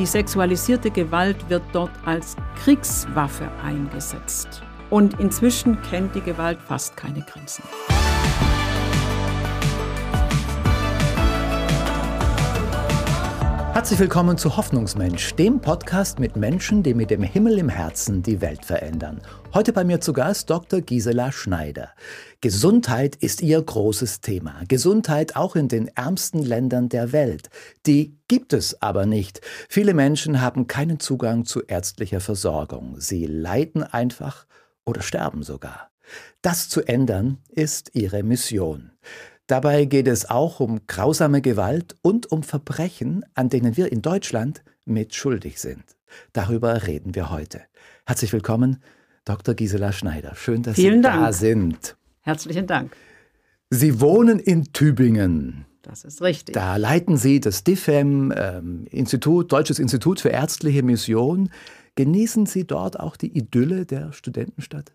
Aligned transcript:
Die 0.00 0.06
sexualisierte 0.06 0.90
Gewalt 0.90 1.50
wird 1.50 1.62
dort 1.74 1.90
als 2.06 2.34
Kriegswaffe 2.64 3.50
eingesetzt. 3.62 4.62
Und 4.88 5.20
inzwischen 5.20 5.78
kennt 5.82 6.14
die 6.14 6.22
Gewalt 6.22 6.58
fast 6.58 6.96
keine 6.96 7.20
Grenzen. 7.20 7.64
Herzlich 13.72 14.00
willkommen 14.00 14.36
zu 14.36 14.56
Hoffnungsmensch, 14.56 15.34
dem 15.36 15.60
Podcast 15.60 16.18
mit 16.18 16.34
Menschen, 16.34 16.82
die 16.82 16.92
mit 16.92 17.10
dem 17.10 17.22
Himmel 17.22 17.56
im 17.56 17.68
Herzen 17.68 18.20
die 18.20 18.40
Welt 18.40 18.64
verändern. 18.64 19.22
Heute 19.54 19.72
bei 19.72 19.84
mir 19.84 20.00
zu 20.00 20.12
Gast 20.12 20.50
Dr. 20.50 20.80
Gisela 20.80 21.30
Schneider. 21.30 21.90
Gesundheit 22.40 23.14
ist 23.14 23.42
ihr 23.42 23.62
großes 23.62 24.22
Thema. 24.22 24.62
Gesundheit 24.66 25.36
auch 25.36 25.54
in 25.54 25.68
den 25.68 25.86
ärmsten 25.86 26.42
Ländern 26.42 26.88
der 26.88 27.12
Welt. 27.12 27.48
Die 27.86 28.18
gibt 28.26 28.52
es 28.52 28.82
aber 28.82 29.06
nicht. 29.06 29.40
Viele 29.68 29.94
Menschen 29.94 30.40
haben 30.40 30.66
keinen 30.66 30.98
Zugang 30.98 31.44
zu 31.44 31.62
ärztlicher 31.62 32.20
Versorgung. 32.20 32.96
Sie 32.98 33.24
leiden 33.24 33.84
einfach 33.84 34.46
oder 34.84 35.00
sterben 35.00 35.44
sogar. 35.44 35.90
Das 36.42 36.68
zu 36.68 36.82
ändern 36.82 37.38
ist 37.50 37.90
ihre 37.94 38.24
Mission. 38.24 38.90
Dabei 39.50 39.84
geht 39.84 40.06
es 40.06 40.30
auch 40.30 40.60
um 40.60 40.78
grausame 40.86 41.42
Gewalt 41.42 41.96
und 42.02 42.30
um 42.30 42.44
Verbrechen, 42.44 43.24
an 43.34 43.48
denen 43.48 43.76
wir 43.76 43.90
in 43.90 44.00
Deutschland 44.00 44.62
mit 44.84 45.12
schuldig 45.16 45.60
sind. 45.60 45.82
Darüber 46.32 46.86
reden 46.86 47.16
wir 47.16 47.30
heute. 47.30 47.62
Herzlich 48.06 48.32
willkommen, 48.32 48.76
Dr. 49.24 49.56
Gisela 49.56 49.90
Schneider. 49.90 50.36
Schön, 50.36 50.62
dass 50.62 50.76
Vielen 50.76 50.98
Sie 50.98 51.02
Dank. 51.02 51.24
da 51.24 51.32
sind. 51.32 51.96
Herzlichen 52.20 52.68
Dank. 52.68 52.94
Sie 53.70 54.00
wohnen 54.00 54.38
in 54.38 54.72
Tübingen. 54.72 55.66
Das 55.82 56.04
ist 56.04 56.22
richtig. 56.22 56.54
Da 56.54 56.76
leiten 56.76 57.16
Sie 57.16 57.40
das 57.40 57.64
DIFEM, 57.64 58.32
ähm, 58.36 58.86
Institut, 58.92 59.50
Deutsches 59.50 59.80
Institut 59.80 60.20
für 60.20 60.28
ärztliche 60.28 60.84
Mission. 60.84 61.50
Genießen 61.96 62.46
Sie 62.46 62.68
dort 62.68 63.00
auch 63.00 63.16
die 63.16 63.36
Idylle 63.36 63.84
der 63.84 64.12
Studentenstadt? 64.12 64.92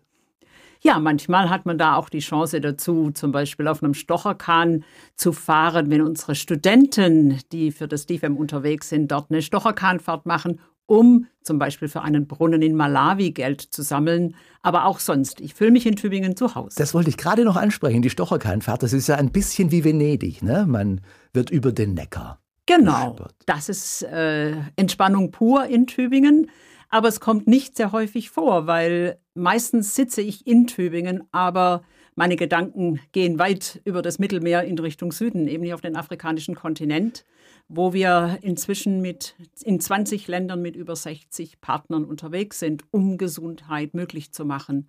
Ja, 0.82 0.98
manchmal 0.98 1.50
hat 1.50 1.66
man 1.66 1.78
da 1.78 1.96
auch 1.96 2.08
die 2.08 2.20
Chance 2.20 2.60
dazu, 2.60 3.10
zum 3.12 3.32
Beispiel 3.32 3.68
auf 3.68 3.82
einem 3.82 3.94
Stocherkahn 3.94 4.84
zu 5.14 5.32
fahren, 5.32 5.90
wenn 5.90 6.02
unsere 6.02 6.34
Studenten, 6.34 7.38
die 7.52 7.72
für 7.72 7.88
das 7.88 8.06
DIFEM 8.06 8.36
unterwegs 8.36 8.88
sind, 8.88 9.10
dort 9.10 9.30
eine 9.30 9.42
Stocherkahnfahrt 9.42 10.26
machen, 10.26 10.60
um 10.86 11.26
zum 11.42 11.58
Beispiel 11.58 11.88
für 11.88 12.02
einen 12.02 12.26
Brunnen 12.26 12.62
in 12.62 12.76
Malawi 12.76 13.32
Geld 13.32 13.60
zu 13.60 13.82
sammeln, 13.82 14.36
aber 14.62 14.84
auch 14.84 15.00
sonst. 15.00 15.40
Ich 15.40 15.54
fühle 15.54 15.72
mich 15.72 15.86
in 15.86 15.96
Tübingen 15.96 16.36
zu 16.36 16.54
Hause. 16.54 16.76
Das 16.78 16.94
wollte 16.94 17.10
ich 17.10 17.16
gerade 17.16 17.44
noch 17.44 17.56
ansprechen, 17.56 18.02
die 18.02 18.10
Stocherkahnfahrt. 18.10 18.82
Das 18.82 18.92
ist 18.92 19.08
ja 19.08 19.16
ein 19.16 19.32
bisschen 19.32 19.70
wie 19.72 19.84
Venedig, 19.84 20.42
ne? 20.42 20.64
Man 20.68 21.00
wird 21.32 21.50
über 21.50 21.72
den 21.72 21.94
Neckar. 21.94 22.38
Genau, 22.66 23.16
das 23.46 23.68
ist 23.68 24.02
äh, 24.02 24.56
Entspannung 24.74 25.30
pur 25.30 25.66
in 25.66 25.86
Tübingen. 25.86 26.50
Aber 26.88 27.08
es 27.08 27.20
kommt 27.20 27.46
nicht 27.46 27.76
sehr 27.76 27.92
häufig 27.92 28.30
vor, 28.30 28.66
weil 28.66 29.18
meistens 29.34 29.94
sitze 29.94 30.22
ich 30.22 30.46
in 30.46 30.66
Tübingen, 30.66 31.24
aber 31.32 31.82
meine 32.14 32.36
Gedanken 32.36 33.00
gehen 33.12 33.38
weit 33.38 33.80
über 33.84 34.00
das 34.00 34.18
Mittelmeer 34.18 34.64
in 34.64 34.78
Richtung 34.78 35.12
Süden, 35.12 35.48
eben 35.48 35.64
hier 35.64 35.74
auf 35.74 35.82
den 35.82 35.96
afrikanischen 35.96 36.54
Kontinent, 36.54 37.26
wo 37.68 37.92
wir 37.92 38.38
inzwischen 38.40 39.02
mit 39.02 39.34
in 39.62 39.80
20 39.80 40.26
Ländern 40.26 40.62
mit 40.62 40.76
über 40.76 40.96
60 40.96 41.60
Partnern 41.60 42.04
unterwegs 42.04 42.58
sind, 42.58 42.84
um 42.90 43.18
Gesundheit 43.18 43.92
möglich 43.92 44.32
zu 44.32 44.44
machen. 44.46 44.88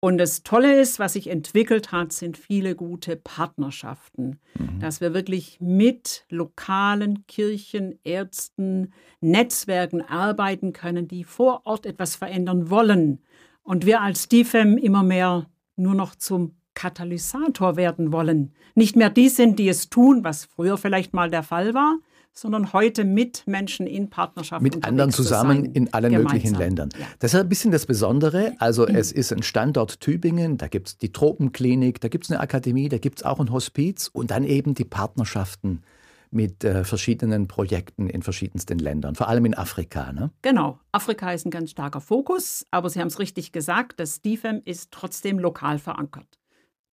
Und 0.00 0.18
das 0.18 0.42
Tolle 0.42 0.78
ist, 0.78 0.98
was 0.98 1.14
sich 1.14 1.28
entwickelt 1.28 1.90
hat, 1.90 2.12
sind 2.12 2.36
viele 2.36 2.74
gute 2.74 3.16
Partnerschaften, 3.16 4.40
dass 4.78 5.00
wir 5.00 5.14
wirklich 5.14 5.58
mit 5.60 6.26
lokalen 6.28 7.26
Kirchen, 7.26 7.98
Ärzten, 8.04 8.92
Netzwerken 9.20 10.02
arbeiten 10.02 10.72
können, 10.72 11.08
die 11.08 11.24
vor 11.24 11.62
Ort 11.64 11.86
etwas 11.86 12.14
verändern 12.14 12.68
wollen. 12.68 13.22
Und 13.62 13.86
wir 13.86 14.02
als 14.02 14.28
DIFEM 14.28 14.76
immer 14.76 15.02
mehr 15.02 15.48
nur 15.76 15.94
noch 15.94 16.14
zum 16.14 16.56
Katalysator 16.74 17.76
werden 17.76 18.12
wollen. 18.12 18.52
Nicht 18.74 18.96
mehr 18.96 19.10
die 19.10 19.30
sind, 19.30 19.58
die 19.58 19.68
es 19.68 19.88
tun, 19.88 20.22
was 20.24 20.44
früher 20.44 20.76
vielleicht 20.76 21.14
mal 21.14 21.30
der 21.30 21.42
Fall 21.42 21.72
war, 21.74 21.96
sondern 22.38 22.72
heute 22.74 23.04
mit 23.04 23.44
Menschen 23.46 23.86
in 23.86 24.10
Partnerschaft 24.10 24.62
Mit 24.62 24.84
anderen 24.84 25.10
zu 25.10 25.22
zusammen 25.22 25.64
sein. 25.64 25.72
in 25.72 25.94
allen 25.94 26.12
Gemeinsam. 26.12 26.32
möglichen 26.34 26.54
Ländern. 26.54 26.90
Ja. 26.98 27.06
Das 27.18 27.32
ist 27.32 27.40
ein 27.40 27.48
bisschen 27.48 27.70
das 27.70 27.86
Besondere. 27.86 28.54
Also 28.58 28.86
es 28.86 29.10
ist 29.10 29.32
ein 29.32 29.42
Standort 29.42 30.00
Tübingen, 30.00 30.58
da 30.58 30.68
gibt 30.68 30.88
es 30.88 30.98
die 30.98 31.12
Tropenklinik, 31.12 32.00
da 32.00 32.08
gibt 32.08 32.24
es 32.24 32.30
eine 32.30 32.40
Akademie, 32.40 32.88
da 32.90 32.98
gibt 32.98 33.20
es 33.20 33.24
auch 33.24 33.40
ein 33.40 33.50
Hospiz 33.50 34.08
und 34.12 34.30
dann 34.30 34.44
eben 34.44 34.74
die 34.74 34.84
Partnerschaften 34.84 35.82
mit 36.30 36.62
äh, 36.64 36.84
verschiedenen 36.84 37.48
Projekten 37.48 38.10
in 38.10 38.22
verschiedensten 38.22 38.78
Ländern, 38.78 39.14
vor 39.14 39.28
allem 39.28 39.46
in 39.46 39.54
Afrika. 39.54 40.12
Ne? 40.12 40.30
Genau, 40.42 40.78
Afrika 40.92 41.32
ist 41.32 41.46
ein 41.46 41.50
ganz 41.50 41.70
starker 41.70 42.00
Fokus, 42.02 42.66
aber 42.70 42.90
Sie 42.90 43.00
haben 43.00 43.08
es 43.08 43.18
richtig 43.18 43.52
gesagt, 43.52 43.98
das 43.98 44.20
DIFEM 44.20 44.60
ist 44.64 44.90
trotzdem 44.90 45.38
lokal 45.38 45.78
verankert. 45.78 46.38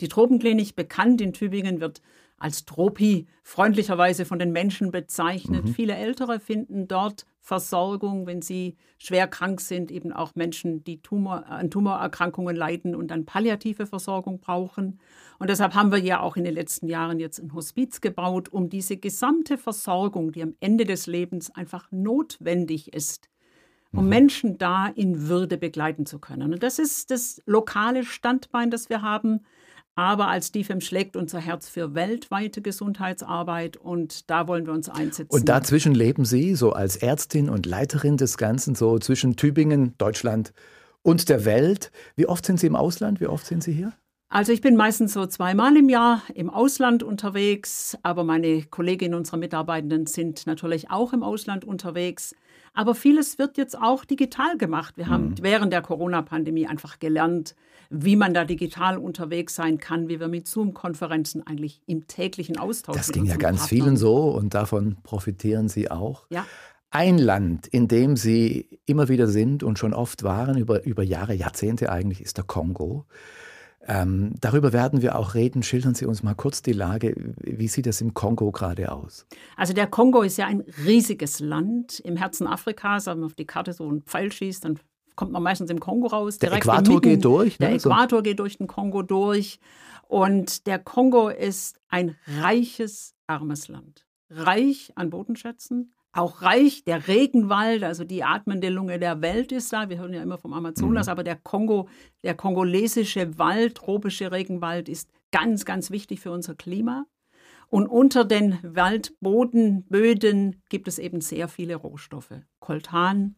Die 0.00 0.08
Tropenklinik, 0.08 0.76
bekannt 0.76 1.20
in 1.20 1.32
Tübingen, 1.32 1.80
wird 1.80 2.02
als 2.42 2.64
Tropi 2.64 3.26
freundlicherweise 3.44 4.24
von 4.24 4.40
den 4.40 4.50
Menschen 4.50 4.90
bezeichnet. 4.90 5.68
Viele 5.68 5.94
Ältere 5.94 6.40
finden 6.40 6.88
dort 6.88 7.24
Versorgung, 7.38 8.26
wenn 8.26 8.42
sie 8.42 8.76
schwer 8.98 9.28
krank 9.28 9.60
sind, 9.60 9.90
eben 9.90 10.12
auch 10.12 10.34
Menschen, 10.34 10.82
die 10.82 11.00
Tumor, 11.02 11.46
an 11.46 11.70
Tumorerkrankungen 11.70 12.54
leiden 12.56 12.96
und 12.96 13.08
dann 13.12 13.26
palliative 13.26 13.86
Versorgung 13.86 14.40
brauchen. 14.40 14.98
Und 15.38 15.50
deshalb 15.50 15.74
haben 15.74 15.92
wir 15.92 15.98
ja 15.98 16.20
auch 16.20 16.36
in 16.36 16.44
den 16.44 16.54
letzten 16.54 16.88
Jahren 16.88 17.20
jetzt 17.20 17.38
ein 17.38 17.54
Hospiz 17.54 18.00
gebaut, 18.00 18.48
um 18.48 18.68
diese 18.68 18.96
gesamte 18.96 19.56
Versorgung, 19.56 20.32
die 20.32 20.42
am 20.42 20.54
Ende 20.60 20.84
des 20.84 21.06
Lebens 21.06 21.54
einfach 21.54 21.90
notwendig 21.92 22.92
ist, 22.92 23.28
um 23.92 24.08
Menschen 24.08 24.58
da 24.58 24.88
in 24.88 25.28
Würde 25.28 25.58
begleiten 25.58 26.06
zu 26.06 26.18
können. 26.18 26.52
Und 26.52 26.62
das 26.62 26.78
ist 26.78 27.10
das 27.10 27.40
lokale 27.46 28.04
Standbein, 28.04 28.70
das 28.70 28.88
wir 28.88 29.02
haben. 29.02 29.40
Aber 29.94 30.28
als 30.28 30.52
DIFEM 30.52 30.80
schlägt 30.80 31.16
unser 31.16 31.38
Herz 31.38 31.68
für 31.68 31.94
weltweite 31.94 32.62
Gesundheitsarbeit 32.62 33.76
und 33.76 34.30
da 34.30 34.48
wollen 34.48 34.66
wir 34.66 34.72
uns 34.72 34.88
einsetzen. 34.88 35.34
Und 35.34 35.48
dazwischen 35.48 35.94
leben 35.94 36.24
Sie 36.24 36.54
so 36.54 36.72
als 36.72 36.96
Ärztin 36.96 37.50
und 37.50 37.66
Leiterin 37.66 38.16
des 38.16 38.38
Ganzen, 38.38 38.74
so 38.74 38.98
zwischen 38.98 39.36
Tübingen, 39.36 39.94
Deutschland 39.98 40.54
und 41.02 41.28
der 41.28 41.44
Welt. 41.44 41.92
Wie 42.16 42.26
oft 42.26 42.46
sind 42.46 42.58
Sie 42.58 42.66
im 42.66 42.76
Ausland? 42.76 43.20
Wie 43.20 43.26
oft 43.26 43.46
sind 43.46 43.62
Sie 43.62 43.72
hier? 43.72 43.92
Also 44.30 44.50
ich 44.50 44.62
bin 44.62 44.76
meistens 44.76 45.12
so 45.12 45.26
zweimal 45.26 45.76
im 45.76 45.90
Jahr 45.90 46.22
im 46.34 46.48
Ausland 46.48 47.02
unterwegs, 47.02 47.98
aber 48.02 48.24
meine 48.24 48.62
Kolleginnen, 48.62 49.12
unsere 49.14 49.36
Mitarbeitenden 49.36 50.06
sind 50.06 50.46
natürlich 50.46 50.90
auch 50.90 51.12
im 51.12 51.22
Ausland 51.22 51.66
unterwegs. 51.66 52.34
Aber 52.72 52.94
vieles 52.94 53.38
wird 53.38 53.58
jetzt 53.58 53.76
auch 53.76 54.06
digital 54.06 54.56
gemacht. 54.56 54.96
Wir 54.96 55.10
haben 55.10 55.34
während 55.42 55.70
der 55.74 55.82
Corona-Pandemie 55.82 56.66
einfach 56.66 56.98
gelernt, 56.98 57.54
wie 57.94 58.16
man 58.16 58.32
da 58.32 58.44
digital 58.44 58.96
unterwegs 58.96 59.54
sein 59.54 59.78
kann, 59.78 60.08
wie 60.08 60.18
wir 60.18 60.28
mit 60.28 60.48
Zoom-Konferenzen 60.48 61.46
eigentlich 61.46 61.82
im 61.86 62.06
täglichen 62.06 62.58
Austausch 62.58 62.96
Das 62.96 63.12
ging 63.12 63.26
ja 63.26 63.36
ganz 63.36 63.60
Partnern- 63.60 63.68
vielen 63.68 63.96
so 63.96 64.30
und 64.30 64.54
davon 64.54 64.96
profitieren 65.02 65.68
Sie 65.68 65.90
auch. 65.90 66.26
Ja. 66.30 66.46
Ein 66.90 67.18
Land, 67.18 67.66
in 67.66 67.88
dem 67.88 68.16
Sie 68.16 68.80
immer 68.86 69.08
wieder 69.08 69.28
sind 69.28 69.62
und 69.62 69.78
schon 69.78 69.92
oft 69.92 70.22
waren, 70.22 70.56
über, 70.56 70.84
über 70.84 71.02
Jahre, 71.02 71.34
Jahrzehnte 71.34 71.92
eigentlich, 71.92 72.22
ist 72.22 72.38
der 72.38 72.44
Kongo. 72.44 73.04
Ähm, 73.86 74.34
darüber 74.40 74.72
werden 74.72 75.02
wir 75.02 75.16
auch 75.16 75.34
reden. 75.34 75.62
Schildern 75.62 75.94
Sie 75.94 76.06
uns 76.06 76.22
mal 76.22 76.34
kurz 76.34 76.62
die 76.62 76.72
Lage. 76.72 77.14
Wie 77.40 77.68
sieht 77.68 77.86
es 77.86 78.00
im 78.00 78.14
Kongo 78.14 78.52
gerade 78.52 78.92
aus? 78.92 79.26
Also 79.56 79.72
der 79.72 79.86
Kongo 79.86 80.22
ist 80.22 80.38
ja 80.38 80.46
ein 80.46 80.62
riesiges 80.86 81.40
Land 81.40 82.00
im 82.00 82.16
Herzen 82.16 82.46
Afrikas. 82.46 83.06
Wenn 83.06 83.18
man 83.18 83.26
auf 83.26 83.34
die 83.34 83.46
Karte 83.46 83.72
so 83.72 83.88
einen 83.88 84.02
Pfeil 84.02 84.30
schießt, 84.30 84.64
dann 84.64 84.78
kommt 85.16 85.32
man 85.32 85.42
meistens 85.42 85.70
im 85.70 85.80
Kongo 85.80 86.08
raus. 86.08 86.38
Der 86.38 86.52
Äquator 86.52 86.96
inmitten- 86.96 87.00
geht 87.00 87.24
durch, 87.24 87.58
ne? 87.58 87.68
Der. 87.68 87.76
Äquator 87.76 88.22
geht 88.22 88.38
durch 88.38 88.58
den 88.58 88.66
Kongo 88.66 89.02
durch. 89.02 89.58
Und 90.08 90.66
der 90.66 90.78
Kongo 90.78 91.28
ist 91.28 91.80
ein 91.88 92.16
reiches, 92.40 93.14
armes 93.26 93.68
Land. 93.68 94.06
Reich 94.30 94.92
an 94.94 95.10
Bodenschätzen, 95.10 95.94
auch 96.12 96.42
reich 96.42 96.84
der 96.84 97.08
Regenwald, 97.08 97.82
also 97.84 98.04
die 98.04 98.22
atmende 98.22 98.68
Lunge 98.68 98.98
der 98.98 99.22
Welt 99.22 99.52
ist 99.52 99.72
da. 99.72 99.88
Wir 99.88 99.98
hören 99.98 100.12
ja 100.12 100.22
immer 100.22 100.36
vom 100.36 100.52
Amazonas, 100.52 101.08
aber 101.08 101.24
der 101.24 101.36
Kongo, 101.36 101.88
der 102.22 102.34
kongolesische 102.34 103.38
Wald, 103.38 103.76
tropische 103.76 104.30
Regenwald 104.30 104.90
ist 104.90 105.08
ganz, 105.30 105.64
ganz 105.64 105.90
wichtig 105.90 106.20
für 106.20 106.30
unser 106.30 106.54
Klima. 106.54 107.06
Und 107.68 107.86
unter 107.86 108.26
den 108.26 108.58
Waldbodenböden 108.62 110.62
gibt 110.68 110.88
es 110.88 110.98
eben 110.98 111.22
sehr 111.22 111.48
viele 111.48 111.76
Rohstoffe. 111.76 112.34
Koltan, 112.60 113.36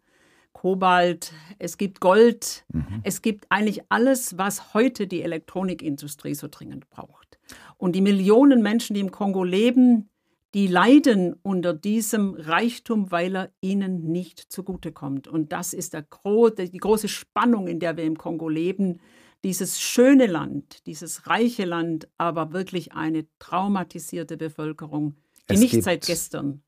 Kobalt, 0.55 1.33
es 1.59 1.77
gibt 1.77 2.01
Gold, 2.01 2.65
es 3.03 3.21
gibt 3.21 3.45
eigentlich 3.51 3.83
alles, 3.91 4.39
was 4.39 4.73
heute 4.73 5.07
die 5.07 5.23
Elektronikindustrie 5.23 6.35
so 6.35 6.49
dringend 6.51 6.89
braucht. 6.89 7.39
Und 7.77 7.93
die 7.93 8.01
Millionen 8.01 8.63
Menschen, 8.63 8.95
die 8.95 9.01
im 9.01 9.11
Kongo 9.11 9.45
leben, 9.45 10.09
die 10.55 10.69
leiden 10.69 11.35
unter 11.43 11.75
diesem 11.75 12.35
Reichtum, 12.35 13.11
weil 13.11 13.37
er 13.37 13.53
ihnen 13.61 14.11
nicht 14.11 14.39
zugutekommt. 14.39 15.27
Und 15.27 15.53
das 15.53 15.75
ist 15.75 15.93
der 15.93 16.03
gro 16.03 16.49
die 16.49 16.79
große 16.79 17.09
Spannung, 17.09 17.67
in 17.67 17.81
der 17.81 17.97
wir 17.97 18.05
im 18.05 18.17
Kongo 18.17 18.49
leben. 18.49 19.01
Dieses 19.43 19.81
schöne 19.81 20.27
Land, 20.27 20.87
dieses 20.87 21.27
reiche 21.27 21.65
Land, 21.65 22.09
aber 22.17 22.53
wirklich 22.53 22.93
eine 22.93 23.27
traumatisierte 23.41 24.37
Bevölkerung, 24.37 25.17
die 25.51 25.55
Es 25.55 25.61
nicht 25.61 25.83
seit 25.83 26.07
gestern 26.07 26.63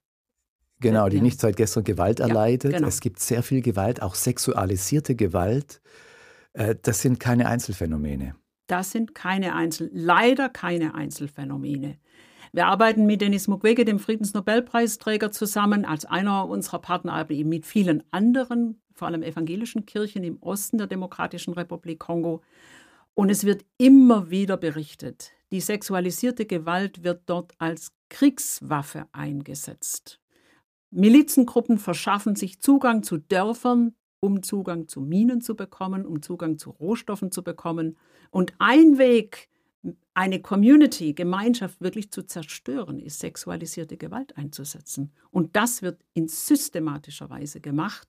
Genau, 0.81 1.08
die 1.08 1.17
Ja. 1.17 1.23
nicht 1.23 1.40
seit 1.40 1.56
gestern 1.56 1.84
Gewalt 1.84 2.19
Ja, 2.20 2.28
erleidet. 2.28 2.73
genau. 2.75 2.88
Es 2.88 3.00
gibt 3.00 3.20
sehr 3.20 3.43
viel 3.43 3.62
Gewalt, 3.62 4.02
auch 4.02 4.14
sexualisierte 4.14 5.14
Gewalt. 5.14 5.81
Äh, 6.52 6.75
Das 6.82 7.00
sind 7.02 7.19
keine 7.20 7.49
Einzelfänomene. 7.49 8.34
Das 8.67 8.90
sind 8.90 9.14
keine 9.14 9.55
Einzel, 9.55 9.90
leider 9.93 10.49
keine 10.49 10.94
Einzelfänomene. 10.94 11.99
Wir 12.52 12.67
arbeiten 12.67 13.06
mit 13.06 13.20
Denis 13.20 13.49
Mukwege, 13.49 13.84
dem 13.84 13.99
Friedensnobelpreisträger, 13.99 15.31
zusammen 15.31 15.84
als 15.84 16.05
einer 16.05 16.49
unserer 16.49 16.78
Partner, 16.81 17.12
aber 17.12 17.32
eben 17.32 17.49
mit 17.50 17.67
vielen 17.67 18.02
anderen, 18.11 18.81
vor 18.94 19.08
allem 19.08 19.23
evangelischen 19.23 19.84
Kirchen 19.84 20.25
im 20.25 20.38
Osten 20.43 20.78
der 20.78 20.87
Demokratischen 20.87 21.52
Republik 21.55 21.99
Kongo. 21.99 22.40
Und 23.14 23.31
es 23.31 23.44
wird 23.44 23.64
immer 23.78 24.31
wieder 24.31 24.56
berichtet, 24.56 25.32
die 25.50 25.61
sexualisierte 25.61 26.46
Gewalt 26.46 27.05
wird 27.05 27.23
dort 27.26 27.52
als 27.58 27.93
Kriegswaffe 28.08 29.06
eingesetzt. 29.12 30.19
Milizengruppen 30.90 31.78
verschaffen 31.78 32.36
sich 32.36 32.60
Zugang 32.60 33.02
zu 33.02 33.18
Dörfern, 33.18 33.94
um 34.20 34.42
Zugang 34.42 34.88
zu 34.88 35.00
Minen 35.00 35.40
zu 35.40 35.56
bekommen, 35.56 36.06
um 36.06 36.22
Zugang 36.22 36.58
zu 36.58 36.70
Rohstoffen 36.70 37.30
zu 37.30 37.42
bekommen. 37.42 37.96
Und 38.30 38.54
ein 38.58 38.98
Weg, 38.98 39.48
eine 40.14 40.40
Community, 40.40 41.12
Gemeinschaft 41.12 41.80
wirklich 41.80 42.10
zu 42.10 42.22
zerstören, 42.22 42.98
ist 42.98 43.20
sexualisierte 43.20 43.96
Gewalt 43.96 44.36
einzusetzen. 44.36 45.12
Und 45.30 45.56
das 45.56 45.82
wird 45.82 46.00
in 46.14 46.28
systematischer 46.28 47.30
Weise 47.30 47.60
gemacht. 47.60 48.08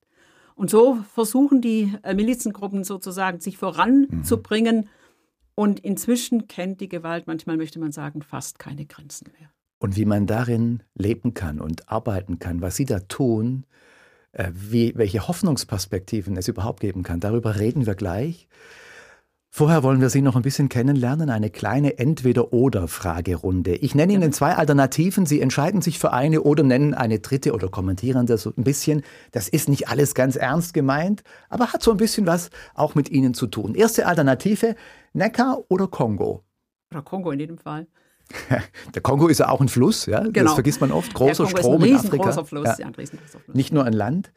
Und 0.56 0.72
so 0.72 0.96
versuchen 1.14 1.62
die 1.62 1.94
äh, 2.02 2.16
Milizengruppen 2.16 2.84
sozusagen, 2.84 3.40
sich 3.40 3.58
voranzubringen. 3.58 4.90
Und 5.54 5.80
inzwischen 5.80 6.48
kennt 6.48 6.82
die 6.82 6.90
Gewalt, 6.90 7.28
manchmal 7.28 7.58
möchte 7.58 7.80
man 7.80 7.92
sagen, 7.92 8.22
fast 8.22 8.58
keine 8.58 8.86
Grenzen 8.86 9.32
mehr. 9.40 9.52
Und 9.80 9.96
wie 9.96 10.06
man 10.06 10.26
darin 10.26 10.82
leben 10.96 11.34
kann 11.34 11.60
und 11.60 11.90
arbeiten 11.90 12.40
kann, 12.40 12.62
was 12.62 12.76
Sie 12.76 12.86
da 12.86 13.00
tun, 13.00 13.66
äh, 14.32 14.52
wie, 14.54 14.94
welche 14.96 15.28
Hoffnungsperspektiven 15.28 16.36
es 16.38 16.48
überhaupt 16.48 16.80
geben 16.80 17.04
kann, 17.04 17.20
darüber 17.20 17.60
reden 17.60 17.86
wir 17.86 17.96
gleich. 17.96 18.48
Vorher 19.50 19.82
wollen 19.82 20.02
wir 20.02 20.10
Sie 20.10 20.22
noch 20.22 20.36
ein 20.36 20.44
bisschen 20.44 20.70
kennenlernen, 20.70 21.30
eine 21.30 21.50
kleine 21.50 21.98
Entweder-Oder-Fragerunde. 21.98 23.76
Ich 23.78 23.96
nenne 23.96 24.14
Ihnen 24.14 24.32
zwei 24.32 24.54
Alternativen, 24.54 25.26
Sie 25.26 25.42
entscheiden 25.42 25.82
sich 25.82 25.98
für 25.98 26.14
eine 26.14 26.42
oder 26.42 26.64
nennen 26.64 26.94
eine 26.94 27.20
dritte 27.20 27.54
oder 27.54 27.70
kommentieren 27.70 28.28
das 28.28 28.44
so 28.44 28.54
ein 28.56 28.64
bisschen. 28.64 29.02
Das 29.32 29.48
ist 29.48 29.70
nicht 29.70 29.88
alles 29.88 30.14
ganz 30.14 30.36
ernst 30.36 30.74
gemeint, 30.74 31.24
aber 31.50 31.74
hat 31.74 31.82
so 31.82 31.90
ein 31.92 31.98
bisschen 31.98 32.28
was 32.28 32.52
auch 32.76 32.94
mit 32.94 33.10
Ihnen 33.10 33.34
zu 33.34 33.48
tun. 33.48 33.74
Erste 33.74 34.06
Alternative, 34.06 34.76
Neckar 35.14 35.64
oder 35.70 35.88
Kongo? 35.88 36.44
Oder 36.92 37.02
Kongo 37.02 37.32
in 37.32 37.40
jedem 37.40 37.58
Fall. 37.58 37.88
Der 38.94 39.02
Kongo 39.02 39.28
ist 39.28 39.40
ja 39.40 39.50
auch 39.50 39.62
ein 39.62 39.70
Fluss, 39.70 40.06
ja? 40.06 40.22
Genau. 40.22 40.46
das 40.46 40.54
vergisst 40.54 40.82
man 40.82 40.92
oft. 40.92 41.14
Großer 41.14 41.48
Strom 41.48 41.84
ist 41.84 41.88
in 41.88 41.94
ein 41.94 41.96
Afrika. 41.98 42.16
riesengroßer 42.16 42.46
Fluss. 42.46 42.66
Ja. 42.66 42.76
Ja. 42.80 42.86
ein 42.88 42.96
riesengroßer 42.96 43.40
Fluss. 43.40 43.56
Nicht 43.56 43.74
nur 43.74 43.86
ein 43.86 43.94
Land. 43.94 44.34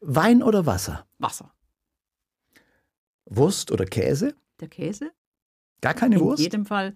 Wein 0.00 0.42
oder 0.42 0.66
Wasser? 0.66 1.06
Wasser. 1.18 1.52
Wurst 3.26 3.70
oder 3.72 3.84
Käse? 3.84 4.34
Der 4.60 4.68
Käse? 4.68 5.10
Gar 5.80 5.94
keine 5.94 6.16
in 6.16 6.20
Wurst? 6.20 6.42
jedem 6.42 6.66
Fall. 6.66 6.94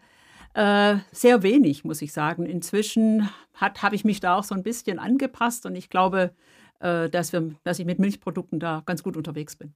Äh, 0.54 0.96
sehr 1.12 1.42
wenig, 1.42 1.84
muss 1.84 2.02
ich 2.02 2.12
sagen. 2.12 2.46
Inzwischen 2.46 3.28
habe 3.54 3.94
ich 3.94 4.04
mich 4.04 4.20
da 4.20 4.36
auch 4.36 4.44
so 4.44 4.54
ein 4.54 4.62
bisschen 4.62 4.98
angepasst 4.98 5.66
und 5.66 5.74
ich 5.76 5.90
glaube, 5.90 6.34
äh, 6.80 7.08
dass, 7.10 7.32
wir, 7.32 7.54
dass 7.64 7.78
ich 7.78 7.86
mit 7.86 7.98
Milchprodukten 7.98 8.60
da 8.60 8.82
ganz 8.86 9.02
gut 9.02 9.16
unterwegs 9.16 9.56
bin. 9.56 9.74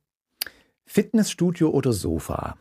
Fitnessstudio 0.86 1.70
oder 1.70 1.92
Sofa? 1.92 2.56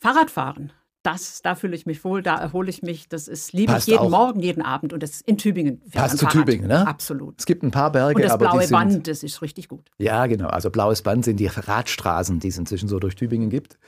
Fahrradfahren, 0.00 0.72
das, 1.02 1.42
da 1.42 1.54
fühle 1.54 1.74
ich 1.74 1.86
mich 1.86 2.04
wohl, 2.04 2.22
da 2.22 2.36
erhole 2.36 2.70
ich 2.70 2.82
mich. 2.82 3.08
Das 3.08 3.26
ist 3.28 3.52
liebe 3.52 3.72
Passt 3.72 3.88
ich 3.88 3.92
jeden 3.92 4.04
auch. 4.06 4.10
Morgen, 4.10 4.40
jeden 4.40 4.62
Abend 4.62 4.92
und 4.92 5.02
das 5.02 5.10
ist 5.10 5.28
in 5.28 5.36
Tübingen. 5.36 5.80
Passt 5.90 6.18
zu. 6.18 6.26
Tübingen, 6.26 6.68
ne? 6.68 6.86
Absolut. 6.86 7.34
Es 7.38 7.46
gibt 7.46 7.62
ein 7.62 7.70
paar 7.70 7.90
Berge, 7.90 8.16
Und 8.16 8.22
das 8.22 8.32
aber 8.32 8.46
blaue 8.46 8.60
die 8.60 8.66
sind. 8.66 8.76
Band, 8.76 9.08
das 9.08 9.22
ist 9.22 9.42
richtig 9.42 9.68
gut. 9.68 9.90
Ja, 9.98 10.26
genau. 10.26 10.48
Also 10.48 10.70
blaues 10.70 11.02
Band 11.02 11.24
sind 11.24 11.38
die 11.38 11.46
Radstraßen, 11.46 12.38
die 12.38 12.48
es 12.48 12.58
inzwischen 12.58 12.88
so 12.88 12.98
durch 12.98 13.16
Tübingen 13.16 13.50
gibt. 13.50 13.78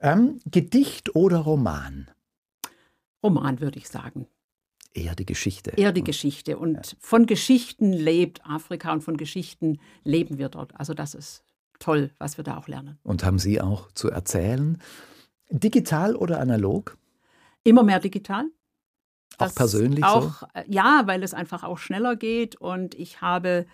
Ähm, 0.00 0.40
Gedicht 0.44 1.14
oder 1.16 1.38
Roman? 1.38 2.10
Roman, 3.22 3.60
würde 3.60 3.78
ich 3.78 3.88
sagen. 3.88 4.26
Eher 4.94 5.14
die 5.14 5.26
Geschichte. 5.26 5.72
Eher 5.76 5.92
die 5.92 6.04
Geschichte. 6.04 6.58
Und 6.58 6.96
von 7.00 7.26
Geschichten 7.26 7.92
lebt 7.92 8.46
Afrika 8.46 8.92
und 8.92 9.02
von 9.02 9.16
Geschichten 9.16 9.78
leben 10.04 10.38
wir 10.38 10.48
dort. 10.48 10.78
Also 10.78 10.94
das 10.94 11.14
ist 11.14 11.42
toll, 11.80 12.10
was 12.18 12.38
wir 12.38 12.44
da 12.44 12.56
auch 12.56 12.68
lernen. 12.68 12.98
Und 13.02 13.24
haben 13.24 13.38
Sie 13.38 13.60
auch 13.60 13.90
zu 13.92 14.10
erzählen? 14.10 14.78
Digital 15.50 16.16
oder 16.16 16.40
analog? 16.40 16.96
Immer 17.64 17.82
mehr 17.82 18.00
digital. 18.00 18.46
Auch 19.38 19.54
persönlich 19.54 20.00
so? 20.04 20.10
auch, 20.10 20.42
äh, 20.54 20.64
Ja, 20.66 21.02
weil 21.06 21.22
es 21.22 21.34
einfach 21.34 21.62
auch 21.64 21.78
schneller 21.78 22.16
geht. 22.16 22.56
Und 22.56 22.94
ich 22.94 23.20
habe 23.20 23.66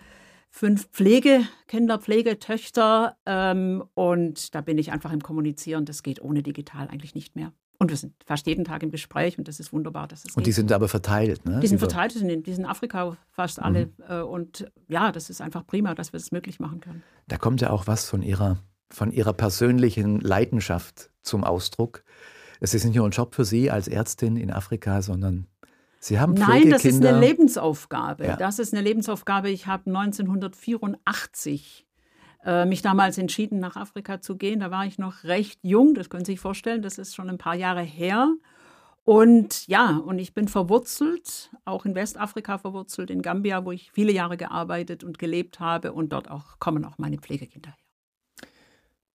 fünf 0.49 0.89
Pflegekinder, 0.91 1.99
Pflegetöchter. 1.99 3.15
Ähm, 3.25 3.83
und 3.93 4.53
da 4.55 4.61
bin 4.61 4.77
ich 4.77 4.91
einfach 4.91 5.11
im 5.11 5.21
Kommunizieren. 5.21 5.85
Das 5.85 6.03
geht 6.03 6.21
ohne 6.21 6.43
digital 6.43 6.87
eigentlich 6.89 7.15
nicht 7.15 7.35
mehr. 7.35 7.53
Und 7.79 7.89
wir 7.89 7.97
sind 7.97 8.13
fast 8.25 8.45
jeden 8.47 8.63
Tag 8.65 8.81
im 8.83 8.91
Gespräch 8.91 9.37
und 9.37 9.47
das 9.47 9.59
ist 9.59 9.73
wunderbar, 9.73 10.07
dass 10.07 10.23
es 10.23 10.35
Und 10.35 10.45
die 10.45 10.51
geht. 10.51 10.55
sind 10.55 10.71
aber 10.71 10.87
verteilt, 10.87 11.43
ne? 11.45 11.59
Die 11.59 11.67
sind 11.67 11.77
Über- 11.77 11.87
Mhm. 11.87 11.89
verteilt, 11.89 12.13
die 12.13 12.19
sind 12.19 12.29
in, 12.29 12.43
die 12.43 12.53
sind 12.53 12.63
in 12.63 12.69
Afrika 12.69 13.17
fast 13.31 13.59
alle. 13.61 13.89
Äh, 14.07 14.21
und 14.21 14.71
ja, 14.87 15.11
das 15.11 15.29
ist 15.29 15.41
einfach 15.41 15.65
prima, 15.65 15.93
dass 15.93 16.13
wir 16.13 16.19
das 16.19 16.31
möglich 16.31 16.59
machen 16.59 16.79
können. 16.79 17.03
Da 17.27 17.37
kommt 17.37 17.59
ja 17.61 17.71
auch 17.71 17.87
was 17.87 18.07
von 18.07 18.21
ihrer, 18.21 18.57
von 18.93 19.11
ihrer 19.11 19.33
persönlichen 19.33 20.19
Leidenschaft 20.19 21.09
zum 21.21 21.43
Ausdruck. 21.43 22.03
Es 22.59 22.73
ist 22.73 22.85
nicht 22.85 22.95
nur 22.95 23.05
ein 23.05 23.11
Job 23.11 23.35
für 23.35 23.45
Sie 23.45 23.69
als 23.69 23.87
Ärztin 23.87 24.37
in 24.37 24.51
Afrika, 24.51 25.01
sondern 25.01 25.47
Sie 25.99 26.19
haben 26.19 26.33
Nein, 26.33 26.69
das 26.69 26.85
ist 26.85 27.05
eine. 27.05 27.19
Lebensaufgabe. 27.19 28.25
Ja. 28.25 28.35
Das 28.35 28.59
ist 28.59 28.73
eine 28.73 28.83
Lebensaufgabe. 28.83 29.49
Ich 29.49 29.67
habe 29.67 29.83
1984 29.87 31.85
äh, 32.45 32.65
mich 32.65 32.81
damals 32.81 33.17
entschieden, 33.17 33.59
nach 33.59 33.77
Afrika 33.77 34.21
zu 34.21 34.35
gehen. 34.35 34.59
Da 34.59 34.69
war 34.69 34.85
ich 34.85 34.97
noch 34.97 35.23
recht 35.23 35.59
jung, 35.63 35.95
das 35.95 36.09
können 36.09 36.25
Sie 36.25 36.33
sich 36.33 36.41
vorstellen, 36.41 36.81
das 36.81 36.97
ist 36.97 37.15
schon 37.15 37.29
ein 37.29 37.37
paar 37.37 37.55
Jahre 37.55 37.81
her. 37.81 38.33
Und 39.05 39.67
ja, 39.67 39.97
und 39.97 40.19
ich 40.19 40.33
bin 40.33 40.47
verwurzelt, 40.47 41.51
auch 41.65 41.85
in 41.85 41.95
Westafrika 41.95 42.57
verwurzelt, 42.57 43.09
in 43.09 43.21
Gambia, 43.21 43.65
wo 43.65 43.71
ich 43.71 43.91
viele 43.91 44.13
Jahre 44.13 44.37
gearbeitet 44.37 45.03
und 45.03 45.19
gelebt 45.19 45.59
habe. 45.59 45.93
Und 45.93 46.13
dort 46.13 46.31
auch, 46.31 46.59
kommen 46.59 46.85
auch 46.85 46.97
meine 46.97 47.17
Pflegekinder 47.17 47.71
her. 47.71 47.82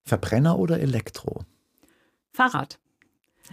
Verbrenner 0.09 0.59
oder 0.59 0.79
Elektro? 0.79 1.43
Fahrrad. 2.33 2.79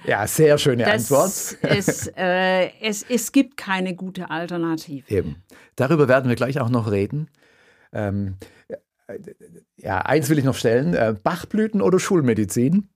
Ja, 0.05 0.27
sehr 0.27 0.59
schöne 0.59 0.85
Das 0.85 1.11
Antwort. 1.11 1.77
Ist, 1.77 2.13
äh, 2.17 2.71
es, 2.81 3.03
es 3.09 3.33
gibt 3.33 3.57
keine 3.57 3.95
gute 3.95 4.31
Alternative. 4.31 5.09
Eben. 5.09 5.43
Darüber 5.77 6.09
werden 6.09 6.29
wir 6.29 6.37
gleich 6.37 6.61
auch 6.61 6.69
noch 6.69 6.91
reden. 6.91 7.31
Ähm, 7.93 8.37
äh, 9.07 9.19
ja, 9.77 10.01
eins 10.01 10.29
will 10.29 10.39
ich 10.39 10.45
noch 10.45 10.57
stellen: 10.57 10.95
äh, 10.95 11.15
Bachblüten 11.23 11.81
oder 11.81 11.99
Schulmedizin? 11.99 12.89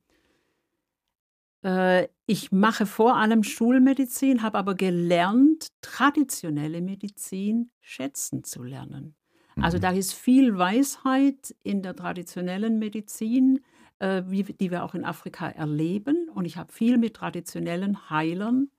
Äh, 1.64 2.08
ich 2.26 2.52
mache 2.52 2.86
vor 2.86 3.16
allem 3.16 3.42
Schulmedizin, 3.42 4.42
habe 4.42 4.58
aber 4.58 4.74
gelernt, 4.74 5.68
traditionelle 5.80 6.80
Medizin 6.80 7.70
schätzen 7.80 8.44
zu 8.44 8.62
lernen. 8.62 9.14
Also 9.58 9.78
Mhm. 9.78 9.82
da 9.82 9.90
ist 9.90 10.14
viel 10.14 10.56
Weisheit 10.58 11.54
in 11.62 11.82
der 11.82 11.94
traditionellen 11.96 12.78
Medizin, 12.78 13.60
äh, 13.98 14.22
wie, 14.26 14.42
die 14.44 14.70
wir 14.70 14.84
auch 14.84 14.94
in 14.94 15.04
Afrika 15.04 15.48
erleben. 15.48 16.28
Und 16.34 16.44
ich 16.44 16.56
habe 16.56 16.72
viel 16.72 16.98
mit 16.98 17.14
traditionellen 17.14 18.10
Heilern 18.10 18.70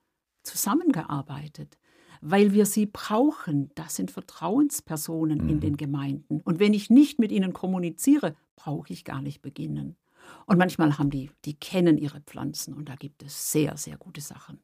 zusammengearbeitet, 0.43 1.77
weil 2.21 2.53
wir 2.53 2.65
sie 2.65 2.85
brauchen. 2.85 3.71
Das 3.75 3.95
sind 3.95 4.11
Vertrauenspersonen 4.11 5.41
in 5.49 5.57
Mhm. 5.57 5.59
den 5.59 5.77
Gemeinden. 5.77 6.41
Und 6.41 6.59
wenn 6.59 6.73
ich 6.73 6.89
nicht 6.89 7.19
mit 7.19 7.31
ihnen 7.31 7.53
kommuniziere, 7.53 8.35
brauche 8.55 8.91
ich 8.93 9.03
gar 9.05 9.21
nicht 9.21 9.41
beginnen. 9.41 9.97
Und 10.45 10.57
manchmal 10.57 10.97
haben 10.97 11.09
die, 11.09 11.31
die 11.45 11.55
kennen 11.59 11.97
ihre 11.97 12.21
Pflanzen 12.21 12.73
und 12.75 12.89
da 12.89 12.95
gibt 12.95 13.23
es 13.23 13.51
sehr, 13.51 13.75
sehr 13.77 13.97
gute 13.97 14.21
Sachen. 14.21 14.59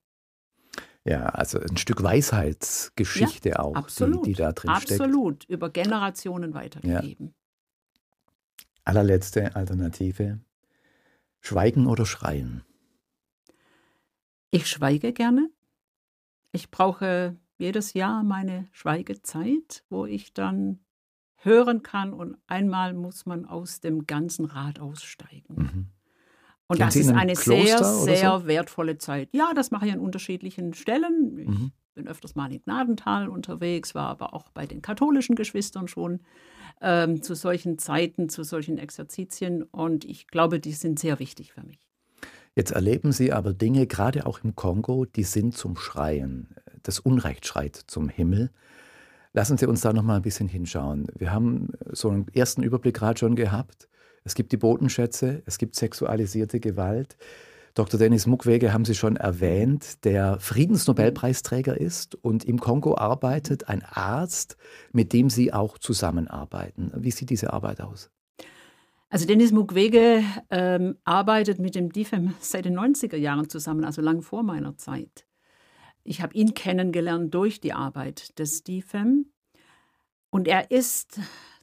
Ja, 1.08 1.28
also 1.28 1.58
ein 1.58 1.78
Stück 1.78 2.04
Weisheitsgeschichte 2.04 3.60
auch, 3.62 3.76
Absolut. 3.76 4.26
die, 4.26 4.32
die 4.32 4.36
da 4.36 4.52
drin 4.52 4.76
steckt. 4.76 5.00
Absolut. 5.00 5.46
Über 5.46 5.70
Generationen 5.70 6.54
weitergegeben. 6.54 7.34
Allerletzte 8.84 9.56
Alternative: 9.56 10.42
Schweigen 11.40 11.88
oder 11.88 12.06
Schreien? 12.06 12.64
Ich 14.52 14.68
schweige 14.68 15.14
gerne. 15.14 15.50
Ich 16.52 16.72
brauche 16.72 17.38
jedes 17.58 17.94
Jahr 17.94 18.24
meine 18.24 18.68
Schweigezeit, 18.74 19.86
wo 19.90 20.06
ich 20.06 20.34
dann 20.34 20.80
hören 21.38 21.84
kann 21.84 22.12
und 22.12 22.38
einmal 22.48 22.94
muss 22.94 23.26
man 23.26 23.46
aus 23.46 23.80
dem 23.80 24.08
ganzen 24.08 24.44
Rad 24.44 24.82
aussteigen. 24.82 25.56
Mhm. 25.56 25.97
Und 26.68 26.78
Gehen 26.78 26.88
das 26.88 26.96
ist 26.96 27.10
ein 27.10 27.16
eine 27.16 27.34
Kloster 27.34 27.84
sehr, 27.84 28.18
sehr 28.18 28.48
wertvolle 28.48 28.98
Zeit. 28.98 29.30
Ja, 29.32 29.52
das 29.56 29.72
mache 29.72 29.88
ich 29.88 29.94
an 29.94 30.00
unterschiedlichen 30.00 30.74
Stellen. 30.74 31.38
Ich 31.40 31.48
Mhm. 31.48 31.72
bin 31.96 32.08
öfters 32.08 32.36
mal 32.36 32.52
in 32.52 32.62
Gnadental 32.64 33.30
unterwegs, 33.30 33.96
war 33.96 34.08
aber 34.10 34.34
auch 34.34 34.50
bei 34.50 34.66
den 34.66 34.82
katholischen 34.82 35.36
Geschwistern 35.36 35.88
schon 35.88 36.20
ähm, 36.82 37.24
zu 37.24 37.34
solchen 37.36 37.80
Zeiten, 37.80 38.30
zu 38.30 38.44
solchen 38.44 38.78
Exerzitien. 38.78 39.64
Und 39.64 40.06
ich 40.06 40.28
glaube, 40.28 40.60
die 40.60 40.74
sind 40.74 41.00
sehr 41.00 41.20
wichtig 41.20 41.54
für 41.54 41.64
mich. 41.64 41.80
Jetzt 42.56 42.72
erleben 42.72 43.12
Sie 43.12 43.32
aber 43.32 43.54
Dinge, 43.54 43.88
gerade 43.88 44.26
auch 44.26 44.40
im 44.44 44.56
Kongo, 44.56 45.06
die 45.06 45.24
sind 45.24 45.56
zum 45.56 45.78
Schreien. 45.78 46.56
Das 46.84 47.00
Unrecht 47.00 47.46
schreit 47.48 47.76
zum 47.76 48.10
Himmel. 48.10 48.52
Lassen 49.34 49.58
Sie 49.58 49.68
uns 49.68 49.82
da 49.82 49.94
noch 49.94 50.04
mal 50.04 50.16
ein 50.18 50.22
bisschen 50.22 50.48
hinschauen. 50.48 51.08
Wir 51.16 51.32
haben 51.32 51.70
so 51.92 52.10
einen 52.10 52.28
ersten 52.34 52.64
Überblick 52.64 52.96
gerade 52.96 53.20
schon 53.20 53.36
gehabt. 53.36 53.88
Es 54.28 54.36
gibt 54.36 54.52
die 54.52 54.58
Botenschätze, 54.58 55.42
es 55.46 55.58
gibt 55.58 55.76
sexualisierte 55.76 56.60
Gewalt. 56.60 57.16
Dr. 57.76 57.98
Dennis 57.98 58.28
Mukwege 58.28 58.74
haben 58.74 58.84
Sie 58.84 58.94
schon 58.94 59.16
erwähnt, 59.16 60.04
der 60.04 60.38
Friedensnobelpreisträger 60.42 61.80
ist 61.80 62.16
und 62.16 62.44
im 62.44 62.60
Kongo 62.60 62.98
arbeitet 62.98 63.70
ein 63.70 63.84
Arzt, 63.84 64.58
mit 64.92 65.14
dem 65.14 65.30
Sie 65.30 65.54
auch 65.54 65.78
zusammenarbeiten. 65.78 66.92
Wie 66.94 67.12
sieht 67.12 67.30
diese 67.30 67.54
Arbeit 67.54 67.80
aus? 67.80 68.12
Also 69.08 69.26
Dennis 69.26 69.54
Mukwege 69.54 70.22
ähm, 70.50 70.98
arbeitet 71.06 71.60
mit 71.60 71.76
dem 71.76 71.94
DIFEM 71.94 72.34
seit 72.42 72.66
den 72.66 72.78
90er 72.78 73.16
Jahren 73.16 73.48
zusammen, 73.48 73.86
also 73.86 74.02
lang 74.02 74.22
vor 74.24 74.44
meiner 74.44 74.76
Zeit. 74.76 75.26
Ich 76.04 76.22
habe 76.22 76.34
ihn 76.34 76.54
kennengelernt 76.54 77.34
durch 77.34 77.62
die 77.62 77.72
Arbeit 77.72 78.38
des 78.40 78.66
DIFEM 78.66 79.28
und 80.32 80.50
er 80.50 80.70
ist 80.70 81.18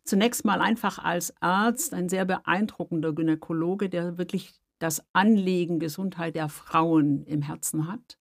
zunächst 0.04 0.44
mal 0.44 0.61
einfach 0.61 0.99
als 0.99 1.34
Arzt 1.40 1.94
ein 1.94 2.08
sehr 2.08 2.25
beeindruckender 2.25 3.12
Gynäkologe, 3.12 3.88
der 3.88 4.18
wirklich 4.18 4.52
das 4.78 5.02
Anliegen 5.12 5.78
Gesundheit 5.78 6.34
der 6.34 6.49
Frauen 6.49 7.25
im 7.25 7.42
Herzen 7.42 7.88
hat, 7.88 8.18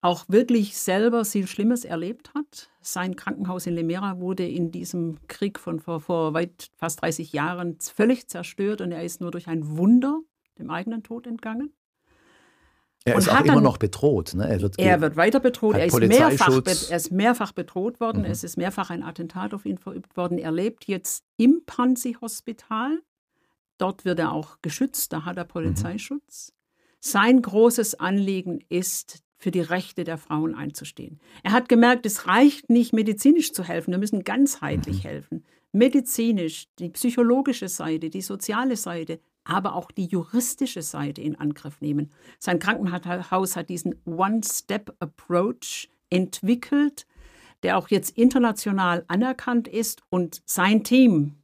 auch 0.00 0.24
wirklich 0.28 0.76
selber 0.76 1.24
viel 1.24 1.46
Schlimmes 1.46 1.84
erlebt 1.84 2.32
hat. 2.34 2.70
Sein 2.80 3.14
Krankenhaus 3.14 3.66
in 3.66 3.74
Lemera 3.74 4.18
wurde 4.18 4.46
in 4.46 4.72
diesem 4.72 5.18
Krieg 5.28 5.58
von 5.58 5.80
vor, 5.80 6.00
vor 6.00 6.34
weit 6.34 6.70
fast 6.76 7.02
30 7.02 7.32
Jahren 7.32 7.78
völlig 7.78 8.28
zerstört 8.28 8.80
und 8.80 8.90
er 8.90 9.04
ist 9.04 9.20
nur 9.20 9.30
durch 9.30 9.48
ein 9.48 9.76
Wunder 9.76 10.20
dem 10.58 10.70
eigenen 10.70 11.02
Tod 11.02 11.26
entgangen. 11.26 11.72
Er 13.04 13.16
ist 13.16 13.28
auch 13.28 13.44
immer 13.44 13.60
noch 13.60 13.78
bedroht. 13.78 14.34
Ne? 14.34 14.48
Er, 14.48 14.60
wird, 14.60 14.78
er 14.78 15.00
wird 15.00 15.16
weiter 15.16 15.40
bedroht. 15.40 15.76
Er 15.76 15.86
ist, 15.86 15.98
mehrfach, 15.98 16.62
er 16.64 16.96
ist 16.96 17.10
mehrfach 17.10 17.52
bedroht 17.52 18.00
worden. 18.00 18.22
Mhm. 18.22 18.30
Es 18.30 18.44
ist 18.44 18.56
mehrfach 18.56 18.90
ein 18.90 19.02
Attentat 19.02 19.54
auf 19.54 19.66
ihn 19.66 19.78
verübt 19.78 20.16
worden. 20.16 20.38
Er 20.38 20.52
lebt 20.52 20.86
jetzt 20.86 21.24
im 21.36 21.62
Panzi-Hospital 21.66 23.00
Dort 23.82 24.04
wird 24.04 24.20
er 24.20 24.30
auch 24.30 24.58
geschützt, 24.62 25.12
da 25.12 25.24
hat 25.24 25.38
er 25.38 25.44
Polizeischutz. 25.44 26.52
Mhm. 26.52 26.76
Sein 27.00 27.42
großes 27.42 27.98
Anliegen 27.98 28.60
ist, 28.68 29.24
für 29.38 29.50
die 29.50 29.60
Rechte 29.60 30.04
der 30.04 30.18
Frauen 30.18 30.54
einzustehen. 30.54 31.18
Er 31.42 31.50
hat 31.50 31.68
gemerkt, 31.68 32.06
es 32.06 32.28
reicht 32.28 32.70
nicht, 32.70 32.92
medizinisch 32.92 33.52
zu 33.52 33.64
helfen, 33.64 33.90
wir 33.90 33.98
müssen 33.98 34.22
ganzheitlich 34.22 34.98
mhm. 34.98 35.08
helfen. 35.08 35.44
Medizinisch, 35.72 36.68
die 36.78 36.90
psychologische 36.90 37.66
Seite, 37.66 38.08
die 38.08 38.22
soziale 38.22 38.76
Seite, 38.76 39.18
aber 39.44 39.74
auch 39.74 39.90
die 39.90 40.06
juristische 40.06 40.82
Seite 40.82 41.20
in 41.20 41.38
Angriff 41.38 41.80
nehmen. 41.80 42.10
Sein 42.38 42.58
Krankenhaus 42.58 43.56
hat 43.56 43.68
diesen 43.68 43.96
One-Step-Approach 44.04 45.90
entwickelt, 46.10 47.06
der 47.62 47.78
auch 47.78 47.88
jetzt 47.88 48.16
international 48.16 49.04
anerkannt 49.08 49.68
ist 49.68 50.02
und 50.10 50.42
sein 50.44 50.84
Team, 50.84 51.36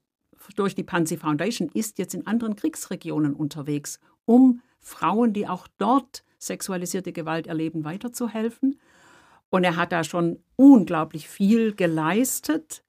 durch 0.56 0.74
die 0.74 0.82
Pansy 0.82 1.16
Foundation 1.16 1.68
ist 1.68 1.98
jetzt 1.98 2.14
in 2.14 2.26
anderen 2.26 2.56
Kriegsregionen 2.56 3.34
unterwegs, 3.34 4.00
um 4.24 4.62
Frauen, 4.80 5.32
die 5.32 5.46
auch 5.46 5.68
dort 5.78 6.24
sexualisierte 6.38 7.12
Gewalt 7.12 7.46
erleben, 7.46 7.84
weiterzuhelfen. 7.84 8.78
Und 9.50 9.64
er 9.64 9.76
hat 9.76 9.92
da 9.92 10.04
schon 10.04 10.42
unglaublich 10.56 11.28
viel 11.28 11.74
geleistet 11.74 12.82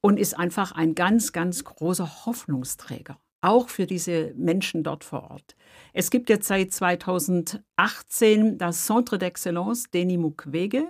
und 0.00 0.18
ist 0.18 0.38
einfach 0.38 0.72
ein 0.72 0.94
ganz, 0.94 1.32
ganz 1.32 1.64
großer 1.64 2.26
Hoffnungsträger, 2.26 3.18
auch 3.44 3.68
für 3.68 3.86
diese 3.86 4.32
Menschen 4.36 4.82
dort 4.82 5.04
vor 5.04 5.30
Ort. 5.30 5.54
Es 5.92 6.10
gibt 6.10 6.30
jetzt 6.30 6.48
seit 6.48 6.72
2018 6.72 8.58
das 8.58 8.86
Centre 8.86 9.16
d'Excellence 9.16 9.90
Denis 9.92 10.18
Mukwege, 10.18 10.88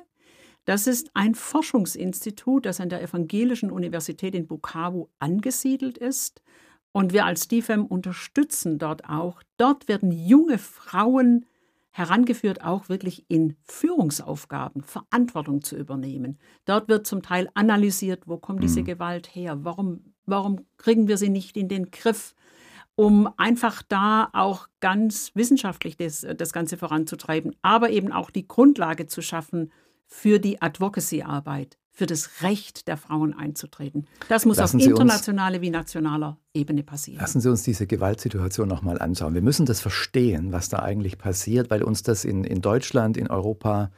das 0.65 0.87
ist 0.87 1.11
ein 1.15 1.35
Forschungsinstitut, 1.35 2.65
das 2.65 2.81
an 2.81 2.89
der 2.89 3.03
Evangelischen 3.03 3.71
Universität 3.71 4.35
in 4.35 4.47
Bukavu 4.47 5.09
angesiedelt 5.19 5.99
ist. 5.99 6.43
Und 6.93 7.13
wir 7.13 7.27
als 7.27 7.49
DIFEM 7.49 7.85
unterstützen 7.85 8.79
dort 8.79 9.05
auch. 9.09 9.43
Dort 9.57 9.89
werden 9.89 10.11
junge 10.13 10.59
Frauen 10.59 11.45
herangeführt, 11.91 12.65
auch 12.65 12.89
wirklich 12.89 13.27
in 13.29 13.57
Führungsaufgaben 13.65 14.83
Verantwortung 14.83 15.63
zu 15.63 15.77
übernehmen. 15.77 16.39
Dort 16.65 16.89
wird 16.89 17.07
zum 17.07 17.23
Teil 17.23 17.49
analysiert, 17.55 18.23
wo 18.27 18.39
kommt 18.39 18.63
diese 18.63 18.81
mhm. 18.81 18.87
Gewalt 18.87 19.35
her, 19.35 19.65
warum, 19.65 20.14
warum 20.27 20.65
kriegen 20.77 21.09
wir 21.09 21.17
sie 21.17 21.29
nicht 21.29 21.57
in 21.57 21.69
den 21.69 21.91
Griff, 21.91 22.35
um 22.97 23.29
einfach 23.37 23.83
da 23.83 24.29
auch 24.33 24.69
ganz 24.81 25.33
wissenschaftlich 25.35 25.97
das, 25.97 26.27
das 26.37 26.53
Ganze 26.53 26.77
voranzutreiben, 26.77 27.55
aber 27.63 27.91
eben 27.91 28.13
auch 28.13 28.31
die 28.31 28.47
Grundlage 28.47 29.07
zu 29.07 29.23
schaffen 29.23 29.73
für 30.07 30.39
die 30.39 30.63
Advocacy-Arbeit, 30.63 31.77
für 31.91 32.07
das 32.07 32.43
Recht 32.43 32.87
der 32.87 32.97
Frauen 32.97 33.35
einzutreten. 33.35 34.07
Das 34.29 34.45
muss 34.45 34.59
lassen 34.59 34.81
auf 34.81 34.87
internationaler 34.87 35.61
wie 35.61 35.71
nationaler 35.71 36.39
Ebene 36.53 36.83
passieren. 36.83 37.21
Lassen 37.21 37.41
Sie 37.41 37.51
uns 37.51 37.63
diese 37.63 37.87
Gewaltsituation 37.87 38.69
nochmal 38.69 39.01
anschauen. 39.01 39.35
Wir 39.35 39.43
müssen 39.43 39.67
das 39.67 39.81
verstehen, 39.81 40.53
was 40.53 40.69
da 40.69 40.81
eigentlich 40.81 41.19
passiert, 41.19 41.71
weil 41.71 41.83
uns 41.83 42.03
das 42.03 42.25
in, 42.25 42.45
in 42.45 42.61
Deutschland, 42.61 43.17
in 43.17 43.29
Europa 43.29 43.91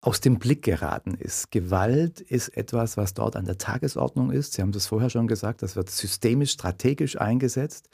aus 0.00 0.20
dem 0.20 0.38
Blick 0.38 0.62
geraten 0.62 1.14
ist. 1.14 1.50
Gewalt 1.50 2.20
ist 2.20 2.48
etwas, 2.56 2.96
was 2.96 3.14
dort 3.14 3.36
an 3.36 3.44
der 3.44 3.58
Tagesordnung 3.58 4.30
ist. 4.30 4.54
Sie 4.54 4.62
haben 4.62 4.72
das 4.72 4.86
vorher 4.86 5.10
schon 5.10 5.26
gesagt, 5.26 5.62
das 5.62 5.76
wird 5.76 5.90
systemisch, 5.90 6.52
strategisch 6.52 7.20
eingesetzt. 7.20 7.88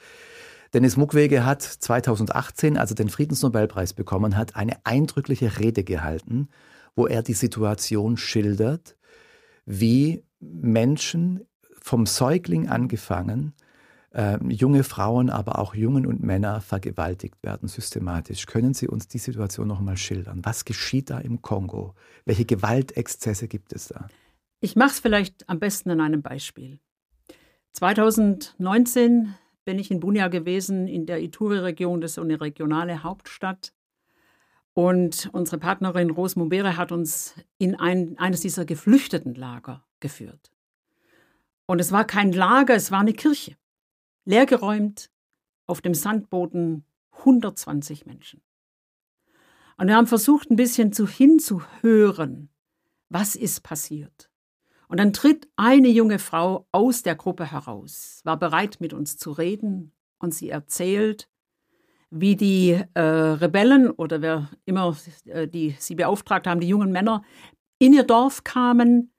Dennis 0.73 0.97
Mukwege 0.97 1.45
hat 1.45 1.61
2018, 1.61 2.77
als 2.77 2.91
er 2.91 2.95
den 2.95 3.09
Friedensnobelpreis 3.09 3.93
bekommen 3.93 4.35
hat, 4.35 4.55
eine 4.55 4.77
eindrückliche 4.85 5.59
Rede 5.59 5.83
gehalten 5.83 6.49
wo 6.97 7.05
er 7.05 7.21
die 7.21 7.33
Situation 7.33 8.17
schildert, 8.17 8.97
wie 9.65 10.25
Menschen 10.39 11.45
vom 11.79 12.05
Säugling 12.05 12.67
angefangen, 12.67 13.53
äh, 14.13 14.37
junge 14.49 14.83
Frauen, 14.83 15.29
aber 15.29 15.59
auch 15.59 15.75
Jungen 15.75 16.05
und 16.05 16.23
Männer 16.23 16.61
vergewaltigt 16.61 17.35
werden 17.43 17.67
systematisch. 17.67 18.45
Können 18.45 18.73
Sie 18.73 18.87
uns 18.87 19.07
die 19.07 19.17
Situation 19.17 19.67
noch 19.67 19.81
mal 19.81 19.97
schildern? 19.97 20.41
Was 20.43 20.65
geschieht 20.65 21.09
da 21.09 21.19
im 21.19 21.41
Kongo? 21.41 21.93
Welche 22.25 22.45
Gewaltexzesse 22.45 23.47
gibt 23.47 23.73
es 23.73 23.87
da? 23.89 24.07
Ich 24.59 24.75
mache 24.75 24.91
es 24.91 24.99
vielleicht 24.99 25.47
am 25.49 25.59
besten 25.59 25.91
an 25.91 26.01
einem 26.01 26.21
Beispiel. 26.21 26.79
2019 27.73 29.35
bin 29.65 29.79
ich 29.79 29.91
in 29.91 29.99
Bunia 29.99 30.29
gewesen, 30.29 30.87
in 30.87 31.05
der 31.05 31.21
Ituri-Region, 31.21 32.01
das 32.01 32.11
ist 32.11 32.19
eine 32.19 32.41
regionale 32.41 33.03
Hauptstadt. 33.03 33.73
Und 34.73 35.29
unsere 35.33 35.57
Partnerin 35.57 36.09
Rose 36.09 36.39
Mumbere 36.39 36.77
hat 36.77 36.91
uns 36.91 37.35
in 37.57 37.75
ein, 37.75 38.17
eines 38.17 38.41
dieser 38.41 38.63
geflüchteten 38.63 39.35
Lager 39.35 39.83
geführt. 39.99 40.51
Und 41.65 41.79
es 41.79 41.91
war 41.91 42.05
kein 42.05 42.31
Lager, 42.31 42.75
es 42.75 42.91
war 42.91 43.01
eine 43.01 43.13
Kirche. 43.13 43.57
Leergeräumt, 44.27 45.09
auf 45.67 45.79
dem 45.79 45.93
Sandboden 45.93 46.83
120 47.19 48.05
Menschen. 48.05 48.41
Und 49.77 49.87
wir 49.87 49.95
haben 49.95 50.07
versucht, 50.07 50.51
ein 50.51 50.57
bisschen 50.57 50.91
zu 50.91 51.07
hinzuhören, 51.07 52.49
was 53.07 53.35
ist 53.35 53.63
passiert. 53.63 54.29
Und 54.89 54.99
dann 54.99 55.13
tritt 55.13 55.47
eine 55.55 55.87
junge 55.87 56.19
Frau 56.19 56.67
aus 56.73 57.03
der 57.03 57.15
Gruppe 57.15 57.49
heraus, 57.49 58.19
war 58.25 58.37
bereit, 58.37 58.77
mit 58.81 58.93
uns 58.93 59.17
zu 59.17 59.31
reden, 59.31 59.93
und 60.19 60.33
sie 60.33 60.49
erzählt, 60.49 61.29
wie 62.09 62.35
die 62.35 62.81
äh, 62.95 62.99
Rebellen 62.99 63.91
oder 63.91 64.21
wer 64.21 64.49
immer 64.65 64.97
äh, 65.25 65.47
die 65.47 65.75
sie 65.79 65.95
beauftragt 65.95 66.47
haben, 66.47 66.59
die 66.59 66.67
jungen 66.67 66.91
Männer, 66.91 67.23
in 67.79 67.93
ihr 67.93 68.03
Dorf 68.03 68.43
kamen, 68.43 69.13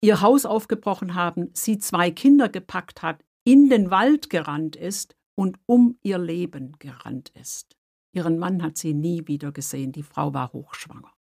ihr 0.00 0.22
Haus 0.22 0.44
aufgebrochen 0.44 1.14
haben, 1.14 1.50
sie 1.52 1.78
zwei 1.78 2.10
Kinder 2.10 2.48
gepackt 2.48 3.02
hat, 3.02 3.22
in 3.50 3.68
den 3.68 3.90
Wald 3.90 4.30
gerannt 4.30 4.76
ist 4.76 5.16
und 5.34 5.58
um 5.66 5.98
ihr 6.04 6.18
Leben 6.18 6.76
gerannt 6.78 7.30
ist. 7.30 7.76
Ihren 8.12 8.38
Mann 8.38 8.62
hat 8.62 8.78
sie 8.78 8.94
nie 8.94 9.26
wieder 9.26 9.50
gesehen, 9.50 9.90
die 9.90 10.04
Frau 10.04 10.32
war 10.32 10.52
hochschwanger. 10.52 11.12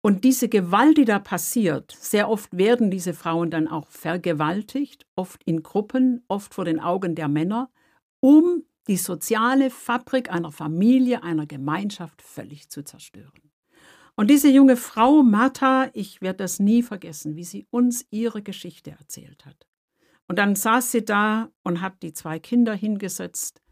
Und 0.00 0.24
diese 0.24 0.48
Gewalt, 0.48 0.96
die 0.96 1.04
da 1.04 1.18
passiert, 1.18 1.94
sehr 2.00 2.30
oft 2.30 2.56
werden 2.56 2.90
diese 2.90 3.12
Frauen 3.12 3.50
dann 3.50 3.68
auch 3.68 3.86
vergewaltigt, 3.88 5.04
oft 5.14 5.44
in 5.44 5.62
Gruppen, 5.62 6.24
oft 6.26 6.54
vor 6.54 6.64
den 6.64 6.80
Augen 6.80 7.14
der 7.14 7.28
Männer, 7.28 7.70
um 8.20 8.62
die 8.86 8.96
soziale 8.96 9.68
Fabrik 9.68 10.32
einer 10.32 10.52
Familie, 10.52 11.22
einer 11.22 11.44
Gemeinschaft 11.44 12.22
völlig 12.22 12.70
zu 12.70 12.82
zerstören. 12.82 13.52
Und 14.16 14.30
diese 14.30 14.48
junge 14.48 14.78
Frau 14.78 15.22
Martha, 15.22 15.90
ich 15.92 16.22
werde 16.22 16.38
das 16.38 16.60
nie 16.60 16.82
vergessen, 16.82 17.36
wie 17.36 17.44
sie 17.44 17.66
uns 17.68 18.06
ihre 18.10 18.40
Geschichte 18.40 18.92
erzählt 18.92 19.44
hat. 19.44 19.67
Und 20.28 20.38
dann 20.38 20.54
saß 20.54 20.92
sie 20.92 21.04
da 21.04 21.50
und 21.62 21.80
hat 21.80 22.02
die 22.02 22.12
zwei 22.12 22.38
Kinder 22.38 22.74
hingesetzt 22.74 23.62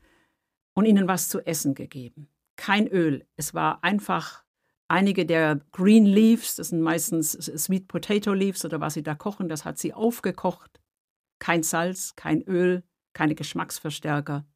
und 0.75 0.86
ihnen 0.86 1.06
was 1.06 1.28
zu 1.28 1.40
essen 1.46 1.75
gegeben. 1.75 2.28
Kein 2.56 2.88
Öl, 2.88 3.26
es 3.36 3.52
war 3.52 3.84
einfach 3.84 4.44
einige 4.88 5.26
der 5.26 5.60
Green 5.72 6.06
Leaves, 6.06 6.56
das 6.56 6.68
sind 6.68 6.80
meistens 6.80 7.32
Sweet 7.32 7.88
Potato 7.88 8.32
Leaves 8.32 8.64
oder 8.64 8.80
was 8.80 8.94
sie 8.94 9.02
da 9.02 9.14
kochen, 9.14 9.48
das 9.48 9.64
hat 9.64 9.78
sie 9.78 9.92
aufgekocht. 9.92 10.80
Kein 11.38 11.62
Salz, 11.62 12.16
kein 12.16 12.42
Öl, 12.42 12.82
keine 13.12 13.34
Geschmacksverstärker, 13.34 14.46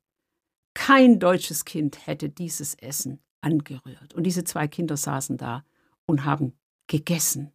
kein 0.74 1.18
deutsches 1.18 1.64
Kind 1.64 2.06
hätte 2.06 2.30
dieses 2.30 2.74
Essen 2.74 3.20
angerührt. 3.42 4.14
Und 4.14 4.24
diese 4.24 4.44
zwei 4.44 4.68
Kinder 4.68 4.96
saßen 4.96 5.36
da 5.36 5.64
und 6.06 6.24
haben 6.24 6.54
gegessen. 6.86 7.52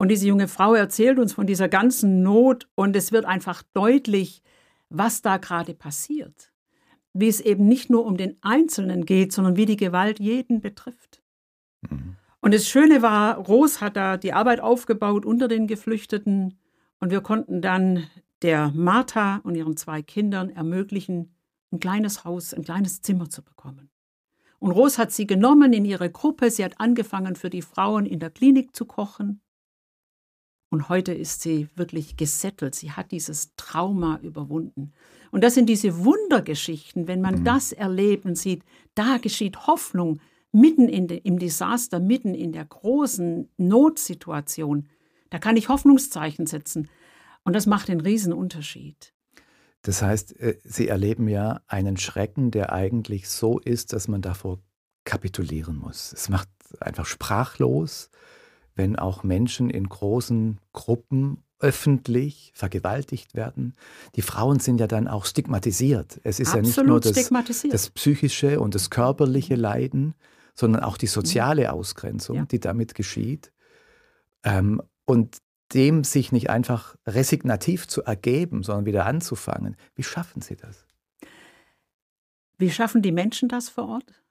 Und 0.00 0.08
diese 0.08 0.26
junge 0.26 0.48
Frau 0.48 0.72
erzählt 0.72 1.18
uns 1.18 1.34
von 1.34 1.46
dieser 1.46 1.68
ganzen 1.68 2.22
Not 2.22 2.66
und 2.74 2.96
es 2.96 3.12
wird 3.12 3.26
einfach 3.26 3.62
deutlich, 3.74 4.42
was 4.88 5.20
da 5.20 5.36
gerade 5.36 5.74
passiert. 5.74 6.50
Wie 7.12 7.28
es 7.28 7.38
eben 7.38 7.68
nicht 7.68 7.90
nur 7.90 8.06
um 8.06 8.16
den 8.16 8.38
Einzelnen 8.40 9.04
geht, 9.04 9.30
sondern 9.30 9.58
wie 9.58 9.66
die 9.66 9.76
Gewalt 9.76 10.18
jeden 10.18 10.62
betrifft. 10.62 11.20
Mhm. 11.82 12.16
Und 12.40 12.54
das 12.54 12.66
Schöne 12.66 13.02
war, 13.02 13.36
Ros 13.36 13.82
hat 13.82 13.94
da 13.94 14.16
die 14.16 14.32
Arbeit 14.32 14.60
aufgebaut 14.60 15.26
unter 15.26 15.48
den 15.48 15.66
Geflüchteten 15.66 16.58
und 16.98 17.10
wir 17.10 17.20
konnten 17.20 17.60
dann 17.60 18.06
der 18.40 18.72
Martha 18.74 19.42
und 19.44 19.54
ihren 19.54 19.76
zwei 19.76 20.00
Kindern 20.00 20.48
ermöglichen, 20.48 21.34
ein 21.72 21.78
kleines 21.78 22.24
Haus, 22.24 22.54
ein 22.54 22.64
kleines 22.64 23.02
Zimmer 23.02 23.28
zu 23.28 23.42
bekommen. 23.42 23.90
Und 24.60 24.70
Ros 24.70 24.96
hat 24.96 25.12
sie 25.12 25.26
genommen 25.26 25.74
in 25.74 25.84
ihre 25.84 26.10
Gruppe. 26.10 26.50
Sie 26.50 26.64
hat 26.64 26.80
angefangen, 26.80 27.36
für 27.36 27.50
die 27.50 27.60
Frauen 27.60 28.06
in 28.06 28.18
der 28.18 28.30
Klinik 28.30 28.74
zu 28.74 28.86
kochen. 28.86 29.42
Und 30.70 30.88
heute 30.88 31.12
ist 31.12 31.42
sie 31.42 31.68
wirklich 31.74 32.16
gesettelt. 32.16 32.74
Sie 32.74 32.92
hat 32.92 33.10
dieses 33.10 33.54
Trauma 33.56 34.20
überwunden. 34.22 34.92
Und 35.32 35.42
das 35.42 35.54
sind 35.54 35.66
diese 35.66 36.04
Wundergeschichten, 36.04 37.08
wenn 37.08 37.20
man 37.20 37.40
mhm. 37.40 37.44
das 37.44 37.72
erlebt 37.72 38.24
und 38.24 38.38
sieht, 38.38 38.62
da 38.94 39.18
geschieht 39.18 39.66
Hoffnung 39.66 40.20
mitten 40.52 40.88
in 40.88 41.08
de, 41.08 41.18
im 41.18 41.38
Desaster, 41.38 42.00
mitten 42.00 42.34
in 42.34 42.52
der 42.52 42.64
großen 42.64 43.48
Notsituation. 43.56 44.88
Da 45.28 45.38
kann 45.38 45.56
ich 45.56 45.68
Hoffnungszeichen 45.68 46.46
setzen. 46.46 46.88
Und 47.42 47.54
das 47.54 47.66
macht 47.66 47.90
einen 47.90 48.00
Riesenunterschied. 48.00 49.12
Das 49.82 50.02
heißt, 50.02 50.38
äh, 50.38 50.58
Sie 50.62 50.88
erleben 50.88 51.28
ja 51.28 51.60
einen 51.66 51.96
Schrecken, 51.96 52.50
der 52.50 52.72
eigentlich 52.72 53.28
so 53.28 53.58
ist, 53.58 53.92
dass 53.92 54.08
man 54.08 54.22
davor 54.22 54.60
kapitulieren 55.04 55.76
muss. 55.76 56.12
Es 56.12 56.28
macht 56.28 56.48
einfach 56.80 57.06
sprachlos, 57.06 58.10
wenn 58.80 58.96
auch 58.96 59.24
Menschen 59.24 59.68
in 59.68 59.90
großen 59.90 60.58
Gruppen 60.72 61.42
öffentlich 61.58 62.50
vergewaltigt 62.54 63.34
werden. 63.34 63.74
Die 64.16 64.22
Frauen 64.22 64.58
sind 64.58 64.80
ja 64.80 64.86
dann 64.86 65.06
auch 65.06 65.26
stigmatisiert. 65.26 66.18
Es 66.24 66.40
ist 66.40 66.54
Absolut 66.54 66.64
ja 66.64 67.10
nicht 67.10 67.30
nur 67.30 67.44
das, 67.44 67.60
das, 67.70 67.90
psychische 67.90 68.58
und 68.58 68.74
das 68.74 68.88
körperliche 68.88 69.56
Leiden, 69.56 70.14
sondern 70.54 70.82
auch 70.82 70.96
die 70.96 71.08
soziale 71.08 71.70
Ausgrenzung, 71.74 72.36
ja. 72.36 72.44
die 72.46 72.58
damit 72.58 72.94
geschieht. 72.94 73.52
Ähm, 74.44 74.80
und 75.04 75.36
dem 75.74 76.02
sich 76.02 76.32
nicht 76.32 76.48
einfach 76.48 76.96
resignativ 77.06 77.86
zu 77.86 78.02
ergeben, 78.02 78.62
sondern 78.62 78.86
wieder 78.86 79.04
anzufangen. 79.04 79.76
Wie 79.94 80.04
schaffen 80.04 80.40
Sie 80.40 80.56
das? 80.56 80.86
Wie 82.56 82.70
schaffen 82.70 83.02
die 83.02 83.12
Menschen 83.12 83.50
das 83.50 83.68
vor 83.68 83.88
Ort? 83.90 84.22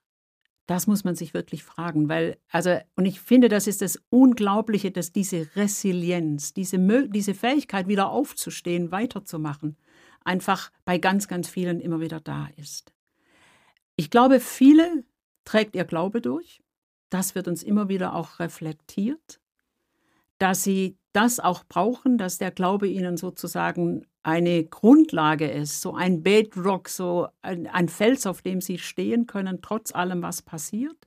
Das 0.69 0.85
muss 0.85 1.03
man 1.03 1.15
sich 1.15 1.33
wirklich 1.33 1.63
fragen, 1.63 2.09
weil, 2.09 2.37
also, 2.51 2.77
und 2.95 3.07
ich 3.07 3.19
finde, 3.19 3.49
das 3.49 3.65
ist 3.65 3.81
das 3.81 3.99
Unglaubliche, 4.11 4.91
dass 4.91 5.11
diese 5.11 5.49
Resilienz, 5.55 6.53
diese, 6.53 6.77
diese 7.07 7.33
Fähigkeit, 7.33 7.87
wieder 7.87 8.11
aufzustehen, 8.11 8.91
weiterzumachen, 8.91 9.77
einfach 10.23 10.71
bei 10.85 10.99
ganz, 10.99 11.27
ganz 11.27 11.49
vielen 11.49 11.79
immer 11.79 12.01
wieder 12.01 12.19
da 12.19 12.49
ist. 12.55 12.93
Ich 13.95 14.11
glaube, 14.11 14.39
viele 14.39 15.03
trägt 15.43 15.75
ihr 15.75 15.85
Glaube 15.85 16.21
durch. 16.21 16.61
Das 17.09 17.33
wird 17.33 17.47
uns 17.47 17.63
immer 17.63 17.89
wieder 17.89 18.13
auch 18.13 18.37
reflektiert, 18.37 19.41
dass 20.37 20.63
sie 20.63 20.99
das 21.13 21.39
auch 21.39 21.63
brauchen, 21.67 22.17
dass 22.17 22.37
der 22.37 22.51
Glaube 22.51 22.87
ihnen 22.87 23.17
sozusagen 23.17 24.05
eine 24.21 24.63
Grundlage 24.63 25.49
ist, 25.49 25.81
so 25.81 25.95
ein 25.95 26.23
Bedrock, 26.23 26.89
so 26.89 27.27
ein, 27.41 27.67
ein, 27.67 27.89
Fels, 27.89 28.27
auf 28.27 28.41
dem 28.41 28.61
sie 28.61 28.77
stehen 28.77 29.25
können, 29.25 29.59
trotz 29.61 29.93
allem, 29.93 30.21
was 30.21 30.41
passiert. 30.41 30.97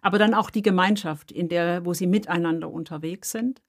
Aber 0.00 0.18
dann 0.18 0.34
auch 0.34 0.50
die 0.50 0.62
Gemeinschaft, 0.62 1.32
in 1.32 1.48
der, 1.48 1.84
wo 1.84 1.92
sie 1.92 2.06
miteinander 2.06 2.70
unterwegs 2.70 3.30
sind. 3.30 3.62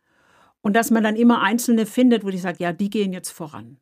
Und 0.61 0.75
dass 0.75 0.91
man 0.91 1.03
dann 1.03 1.15
immer 1.15 1.41
Einzelne 1.41 1.85
findet, 1.85 2.23
wo 2.23 2.29
die 2.29 2.37
sagt, 2.37 2.59
ja, 2.59 2.73
die 2.73 2.89
gehen 2.89 3.13
jetzt 3.13 3.31
voran. 3.31 3.79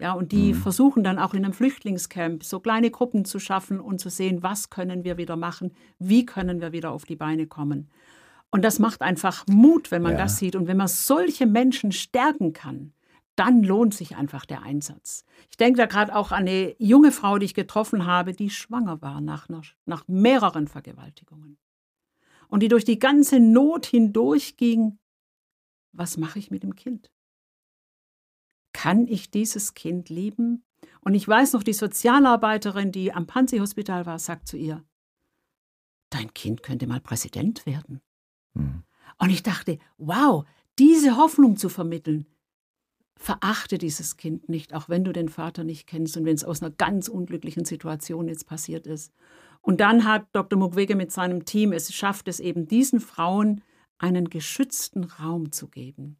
Ja, 0.00 0.12
und 0.12 0.32
die 0.32 0.52
mhm. 0.52 0.56
versuchen 0.56 1.04
dann 1.04 1.18
auch 1.18 1.34
in 1.34 1.44
einem 1.44 1.54
Flüchtlingscamp 1.54 2.42
so 2.44 2.60
kleine 2.60 2.90
Gruppen 2.90 3.24
zu 3.24 3.38
schaffen 3.38 3.80
und 3.80 4.00
zu 4.00 4.10
sehen, 4.10 4.42
was 4.42 4.68
können 4.68 5.04
wir 5.04 5.16
wieder 5.16 5.36
machen, 5.36 5.72
wie 5.98 6.26
können 6.26 6.60
wir 6.60 6.72
wieder 6.72 6.90
auf 6.90 7.04
die 7.04 7.16
Beine 7.16 7.46
kommen. 7.46 7.88
Und 8.54 8.62
das 8.62 8.78
macht 8.78 9.02
einfach 9.02 9.44
Mut, 9.48 9.90
wenn 9.90 10.02
man 10.02 10.12
ja. 10.12 10.18
das 10.18 10.36
sieht. 10.36 10.54
Und 10.54 10.68
wenn 10.68 10.76
man 10.76 10.86
solche 10.86 11.44
Menschen 11.44 11.90
stärken 11.90 12.52
kann, 12.52 12.92
dann 13.34 13.64
lohnt 13.64 13.94
sich 13.94 14.14
einfach 14.14 14.46
der 14.46 14.62
Einsatz. 14.62 15.24
Ich 15.50 15.56
denke 15.56 15.78
da 15.78 15.86
gerade 15.86 16.14
auch 16.14 16.30
an 16.30 16.46
eine 16.46 16.76
junge 16.78 17.10
Frau, 17.10 17.38
die 17.38 17.46
ich 17.46 17.54
getroffen 17.54 18.06
habe, 18.06 18.32
die 18.32 18.50
schwanger 18.50 19.02
war 19.02 19.20
nach, 19.20 19.48
nach 19.86 20.06
mehreren 20.06 20.68
Vergewaltigungen. 20.68 21.58
Und 22.46 22.60
die 22.60 22.68
durch 22.68 22.84
die 22.84 23.00
ganze 23.00 23.40
Not 23.40 23.86
hindurchging. 23.86 25.00
Was 25.90 26.16
mache 26.16 26.38
ich 26.38 26.52
mit 26.52 26.62
dem 26.62 26.76
Kind? 26.76 27.10
Kann 28.72 29.08
ich 29.08 29.32
dieses 29.32 29.74
Kind 29.74 30.10
lieben? 30.10 30.62
Und 31.00 31.14
ich 31.14 31.26
weiß 31.26 31.54
noch, 31.54 31.64
die 31.64 31.72
Sozialarbeiterin, 31.72 32.92
die 32.92 33.12
am 33.12 33.26
Panzi-Hospital 33.26 34.06
war, 34.06 34.20
sagt 34.20 34.46
zu 34.46 34.56
ihr, 34.56 34.84
dein 36.10 36.32
Kind 36.34 36.62
könnte 36.62 36.86
mal 36.86 37.00
Präsident 37.00 37.66
werden. 37.66 38.00
Mhm. 38.54 38.82
Und 39.18 39.30
ich 39.30 39.42
dachte, 39.42 39.78
wow, 39.98 40.44
diese 40.78 41.16
Hoffnung 41.16 41.56
zu 41.56 41.68
vermitteln, 41.68 42.26
verachte 43.16 43.78
dieses 43.78 44.16
Kind 44.16 44.48
nicht, 44.48 44.74
auch 44.74 44.88
wenn 44.88 45.04
du 45.04 45.12
den 45.12 45.28
Vater 45.28 45.64
nicht 45.64 45.86
kennst 45.86 46.16
und 46.16 46.24
wenn 46.24 46.34
es 46.34 46.44
aus 46.44 46.62
einer 46.62 46.72
ganz 46.72 47.08
unglücklichen 47.08 47.64
Situation 47.64 48.28
jetzt 48.28 48.46
passiert 48.46 48.86
ist. 48.86 49.12
Und 49.60 49.80
dann 49.80 50.04
hat 50.04 50.26
Dr. 50.32 50.58
Mukwege 50.58 50.96
mit 50.96 51.12
seinem 51.12 51.44
Team 51.44 51.72
es 51.72 51.94
schafft 51.94 52.28
es 52.28 52.40
eben 52.40 52.66
diesen 52.66 53.00
Frauen 53.00 53.62
einen 53.98 54.28
geschützten 54.28 55.04
Raum 55.04 55.52
zu 55.52 55.68
geben 55.68 56.18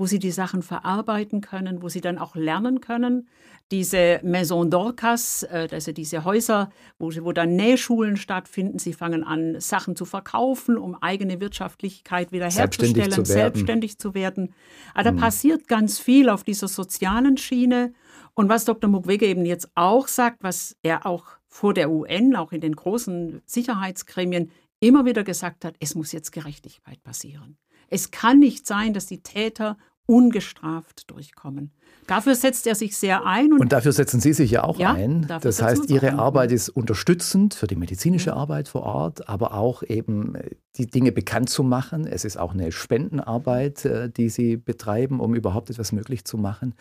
wo 0.00 0.06
sie 0.06 0.18
die 0.18 0.30
Sachen 0.30 0.62
verarbeiten 0.62 1.42
können, 1.42 1.82
wo 1.82 1.90
sie 1.90 2.00
dann 2.00 2.16
auch 2.16 2.34
lernen 2.34 2.80
können. 2.80 3.28
Diese 3.70 4.18
Maison 4.22 4.70
d'Orcas, 4.70 5.46
also 5.46 5.92
diese 5.92 6.24
Häuser, 6.24 6.70
wo, 6.98 7.10
wo 7.20 7.32
dann 7.32 7.54
Nähschulen 7.54 8.16
stattfinden. 8.16 8.78
Sie 8.78 8.94
fangen 8.94 9.22
an, 9.22 9.60
Sachen 9.60 9.96
zu 9.96 10.06
verkaufen, 10.06 10.78
um 10.78 10.94
eigene 11.02 11.38
Wirtschaftlichkeit 11.42 12.32
wiederherzustellen, 12.32 12.94
selbstständig 12.94 13.14
zu 13.14 13.34
werden. 13.34 13.42
Selbstständig 13.52 13.98
zu 13.98 14.14
werden. 14.14 14.54
Also 14.94 15.12
mhm. 15.12 15.16
da 15.16 15.22
passiert 15.22 15.68
ganz 15.68 15.98
viel 15.98 16.30
auf 16.30 16.44
dieser 16.44 16.68
sozialen 16.68 17.36
Schiene. 17.36 17.92
Und 18.32 18.48
was 18.48 18.64
Dr. 18.64 18.88
Mukwege 18.88 19.26
eben 19.26 19.44
jetzt 19.44 19.68
auch 19.74 20.08
sagt, 20.08 20.42
was 20.42 20.76
er 20.82 21.04
auch 21.04 21.26
vor 21.46 21.74
der 21.74 21.90
UN, 21.90 22.36
auch 22.36 22.52
in 22.52 22.62
den 22.62 22.74
großen 22.74 23.42
Sicherheitsgremien 23.44 24.50
immer 24.80 25.04
wieder 25.04 25.24
gesagt 25.24 25.66
hat, 25.66 25.74
es 25.78 25.94
muss 25.94 26.10
jetzt 26.12 26.32
Gerechtigkeit 26.32 27.02
passieren. 27.02 27.58
Es 27.90 28.12
kann 28.12 28.38
nicht 28.38 28.66
sein, 28.66 28.94
dass 28.94 29.06
die 29.06 29.22
Täter 29.22 29.76
ungestraft 30.10 31.08
durchkommen. 31.08 31.70
Dafür 32.08 32.34
setzt 32.34 32.66
er 32.66 32.74
sich 32.74 32.96
sehr 32.96 33.24
ein. 33.24 33.52
Und, 33.52 33.60
und 33.60 33.72
dafür 33.72 33.92
setzen 33.92 34.20
Sie 34.20 34.32
sich 34.32 34.50
ja 34.50 34.64
auch 34.64 34.76
ja, 34.76 34.92
ein. 34.92 35.28
Das 35.40 35.62
heißt, 35.62 35.88
Ihre 35.88 36.14
Arbeit 36.14 36.50
ist 36.50 36.68
unterstützend 36.68 37.54
für 37.54 37.68
die 37.68 37.76
medizinische 37.76 38.34
Arbeit 38.34 38.66
vor 38.66 38.82
Ort, 38.82 39.28
aber 39.28 39.54
auch 39.54 39.84
eben 39.84 40.34
äh, 40.34 40.50
die 40.76 40.88
Dinge 40.88 41.12
bekannt 41.12 41.48
zu 41.48 41.62
machen. 41.62 42.08
Es 42.08 42.24
ist 42.24 42.36
auch 42.36 42.52
eine 42.52 42.72
Spendenarbeit, 42.72 43.84
äh, 43.84 44.10
die 44.10 44.28
Sie 44.28 44.56
betreiben, 44.56 45.20
um 45.20 45.36
überhaupt 45.36 45.70
etwas 45.70 45.92
möglich 45.92 46.24
zu 46.24 46.36
machen. 46.36 46.74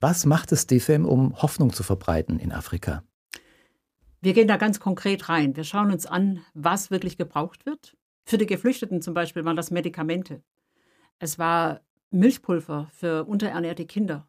Was 0.00 0.26
macht 0.26 0.52
das 0.52 0.66
DFM, 0.66 1.06
um 1.06 1.40
Hoffnung 1.40 1.72
zu 1.72 1.82
verbreiten 1.82 2.38
in 2.38 2.52
Afrika? 2.52 3.02
Wir 4.20 4.34
gehen 4.34 4.48
da 4.48 4.58
ganz 4.58 4.78
konkret 4.78 5.30
rein. 5.30 5.56
Wir 5.56 5.64
schauen 5.64 5.90
uns 5.90 6.04
an, 6.04 6.40
was 6.52 6.90
wirklich 6.90 7.16
gebraucht 7.16 7.64
wird. 7.64 7.96
Für 8.26 8.36
die 8.36 8.46
Geflüchteten 8.46 9.00
zum 9.00 9.14
Beispiel 9.14 9.46
waren 9.46 9.56
das 9.56 9.70
Medikamente. 9.70 10.42
Es 11.18 11.38
war 11.38 11.80
Milchpulver 12.12 12.88
für 12.92 13.24
unterernährte 13.24 13.86
Kinder. 13.86 14.26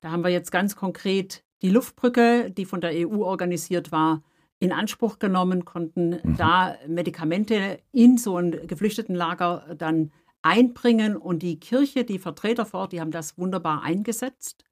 Da 0.00 0.10
haben 0.10 0.22
wir 0.22 0.30
jetzt 0.30 0.52
ganz 0.52 0.76
konkret 0.76 1.44
die 1.62 1.70
Luftbrücke, 1.70 2.50
die 2.50 2.64
von 2.64 2.80
der 2.80 2.92
EU 2.94 3.22
organisiert 3.24 3.92
war, 3.92 4.22
in 4.58 4.72
Anspruch 4.72 5.18
genommen, 5.18 5.64
konnten 5.64 6.20
mhm. 6.22 6.36
da 6.36 6.76
Medikamente 6.86 7.78
in 7.92 8.18
so 8.18 8.38
ein 8.38 8.66
Geflüchtetenlager 8.66 9.74
dann 9.76 10.12
einbringen 10.42 11.16
und 11.16 11.42
die 11.42 11.58
Kirche, 11.58 12.04
die 12.04 12.18
Vertreter 12.18 12.64
vor 12.64 12.80
Ort, 12.80 12.92
die 12.92 13.00
haben 13.00 13.10
das 13.10 13.36
wunderbar 13.36 13.82
eingesetzt. 13.82 14.64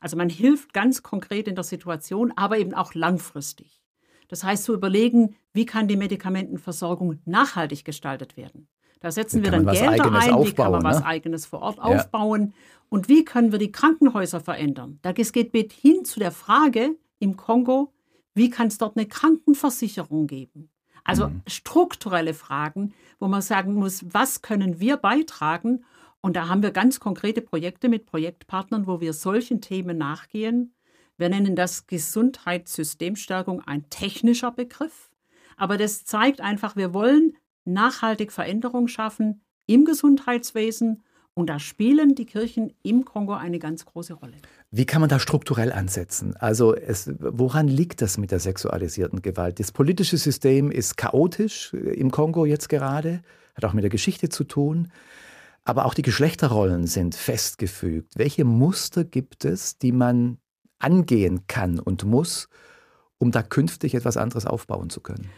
Also 0.00 0.16
man 0.16 0.28
hilft 0.28 0.72
ganz 0.72 1.02
konkret 1.02 1.48
in 1.48 1.54
der 1.54 1.64
Situation, 1.64 2.32
aber 2.36 2.58
eben 2.58 2.74
auch 2.74 2.94
langfristig. 2.94 3.82
Das 4.28 4.44
heißt 4.44 4.64
zu 4.64 4.74
überlegen, 4.74 5.36
wie 5.52 5.66
kann 5.66 5.88
die 5.88 5.96
Medikamentenversorgung 5.96 7.20
nachhaltig 7.24 7.84
gestaltet 7.84 8.36
werden. 8.36 8.68
Da 9.00 9.10
setzen 9.10 9.42
wir 9.44 9.50
dann 9.50 9.66
Gelder 9.66 10.12
ein, 10.12 10.32
aufbauen, 10.32 10.46
wie 10.46 10.52
kann 10.52 10.72
man 10.72 10.82
ne? 10.82 10.88
was 10.88 11.02
Eigenes 11.04 11.46
vor 11.46 11.60
Ort 11.60 11.76
ja. 11.76 11.82
aufbauen 11.82 12.54
und 12.88 13.08
wie 13.08 13.24
können 13.24 13.52
wir 13.52 13.58
die 13.58 13.72
Krankenhäuser 13.72 14.40
verändern. 14.40 14.98
Es 15.16 15.32
geht 15.32 15.52
mit 15.52 15.72
hin 15.72 16.04
zu 16.04 16.20
der 16.20 16.32
Frage 16.32 16.96
im 17.18 17.36
Kongo, 17.36 17.92
wie 18.34 18.50
kann 18.50 18.68
es 18.68 18.78
dort 18.78 18.96
eine 18.96 19.06
Krankenversicherung 19.06 20.26
geben? 20.26 20.70
Also 21.04 21.28
mhm. 21.28 21.42
strukturelle 21.46 22.34
Fragen, 22.34 22.92
wo 23.18 23.28
man 23.28 23.42
sagen 23.42 23.74
muss, 23.74 24.04
was 24.12 24.42
können 24.42 24.80
wir 24.80 24.96
beitragen? 24.96 25.84
Und 26.20 26.36
da 26.36 26.48
haben 26.48 26.62
wir 26.62 26.72
ganz 26.72 26.98
konkrete 26.98 27.40
Projekte 27.40 27.88
mit 27.88 28.06
Projektpartnern, 28.06 28.86
wo 28.86 29.00
wir 29.00 29.12
solchen 29.12 29.60
Themen 29.60 29.96
nachgehen. 29.96 30.74
Wir 31.16 31.28
nennen 31.28 31.54
das 31.54 31.86
Gesundheitssystemstärkung 31.86 33.62
ein 33.62 33.88
technischer 33.88 34.50
Begriff. 34.50 35.10
Aber 35.56 35.78
das 35.78 36.04
zeigt 36.04 36.40
einfach, 36.40 36.76
wir 36.76 36.92
wollen 36.92 37.36
nachhaltig 37.66 38.32
Veränderung 38.32 38.88
schaffen 38.88 39.42
im 39.66 39.84
Gesundheitswesen 39.84 41.02
Und 41.38 41.50
da 41.50 41.58
spielen 41.58 42.14
die 42.14 42.24
Kirchen 42.24 42.72
im 42.82 43.04
Kongo 43.04 43.34
eine 43.34 43.58
ganz 43.58 43.84
große 43.84 44.14
Rolle. 44.14 44.36
Wie 44.70 44.86
kann 44.86 45.02
man 45.02 45.10
da 45.10 45.18
strukturell 45.18 45.70
ansetzen? 45.70 46.34
Also 46.36 46.74
es, 46.74 47.12
woran 47.18 47.68
liegt 47.68 48.00
das 48.00 48.16
mit 48.16 48.30
der 48.30 48.40
sexualisierten 48.40 49.20
Gewalt? 49.20 49.60
Das 49.60 49.70
politische 49.70 50.16
System 50.16 50.70
ist 50.70 50.96
chaotisch 50.96 51.74
äh, 51.74 51.76
im 51.76 52.10
Kongo 52.10 52.46
jetzt 52.46 52.70
gerade, 52.70 53.20
hat 53.54 53.66
auch 53.66 53.74
mit 53.74 53.84
der 53.84 53.90
Geschichte 53.90 54.30
zu 54.30 54.44
tun. 54.44 54.90
Aber 55.64 55.84
auch 55.84 55.92
die 55.92 56.02
Geschlechterrollen 56.02 56.86
sind 56.86 57.14
festgefügt. 57.14 58.14
Welche 58.16 58.46
Muster 58.46 59.04
gibt 59.04 59.44
es, 59.44 59.76
die 59.76 59.92
man 59.92 60.38
angehen 60.78 61.46
kann 61.48 61.78
und 61.78 62.04
muss, 62.04 62.48
um 63.18 63.30
da 63.30 63.42
künftig 63.42 63.94
etwas 63.94 64.16
anderes 64.16 64.46
aufbauen 64.46 64.88
zu 64.88 65.02
können? 65.02 65.28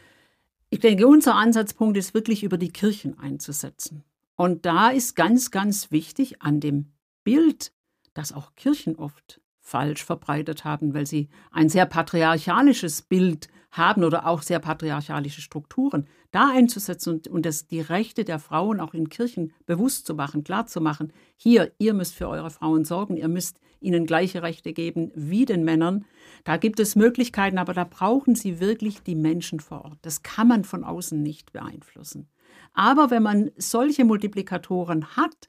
Ich 0.70 0.80
denke, 0.80 1.06
unser 1.06 1.34
Ansatzpunkt 1.34 1.96
ist 1.96 2.12
wirklich 2.12 2.42
über 2.42 2.58
die 2.58 2.72
Kirchen 2.72 3.18
einzusetzen. 3.18 4.04
Und 4.36 4.66
da 4.66 4.90
ist 4.90 5.16
ganz, 5.16 5.50
ganz 5.50 5.90
wichtig 5.90 6.42
an 6.42 6.60
dem 6.60 6.92
Bild, 7.24 7.72
das 8.12 8.32
auch 8.32 8.54
Kirchen 8.54 8.96
oft 8.96 9.40
falsch 9.60 10.04
verbreitet 10.04 10.64
haben, 10.64 10.94
weil 10.94 11.06
sie 11.06 11.28
ein 11.50 11.68
sehr 11.68 11.86
patriarchalisches 11.86 13.02
Bild 13.02 13.48
haben 13.70 14.04
oder 14.04 14.26
auch 14.26 14.42
sehr 14.42 14.58
patriarchalische 14.60 15.40
Strukturen, 15.40 16.06
da 16.30 16.50
einzusetzen 16.50 17.14
und, 17.14 17.28
und 17.28 17.46
das, 17.46 17.66
die 17.66 17.80
Rechte 17.80 18.24
der 18.24 18.38
Frauen 18.38 18.80
auch 18.80 18.94
in 18.94 19.08
Kirchen 19.08 19.52
bewusst 19.66 20.06
zu 20.06 20.14
machen, 20.14 20.44
klar 20.44 20.66
zu 20.66 20.80
machen, 20.80 21.12
hier, 21.36 21.72
ihr 21.78 21.94
müsst 21.94 22.14
für 22.14 22.28
eure 22.28 22.50
Frauen 22.50 22.84
sorgen, 22.84 23.16
ihr 23.16 23.28
müsst 23.28 23.60
ihnen 23.80 24.06
gleiche 24.06 24.42
Rechte 24.42 24.72
geben 24.72 25.10
wie 25.14 25.44
den 25.44 25.64
Männern. 25.64 26.04
Da 26.44 26.56
gibt 26.56 26.80
es 26.80 26.96
Möglichkeiten, 26.96 27.58
aber 27.58 27.72
da 27.74 27.84
brauchen 27.84 28.34
sie 28.34 28.60
wirklich 28.60 29.02
die 29.02 29.14
Menschen 29.14 29.60
vor 29.60 29.84
Ort. 29.84 29.98
Das 30.02 30.22
kann 30.22 30.48
man 30.48 30.64
von 30.64 30.84
außen 30.84 31.22
nicht 31.22 31.52
beeinflussen. 31.52 32.28
Aber 32.72 33.10
wenn 33.10 33.22
man 33.22 33.50
solche 33.56 34.04
Multiplikatoren 34.04 35.16
hat, 35.16 35.48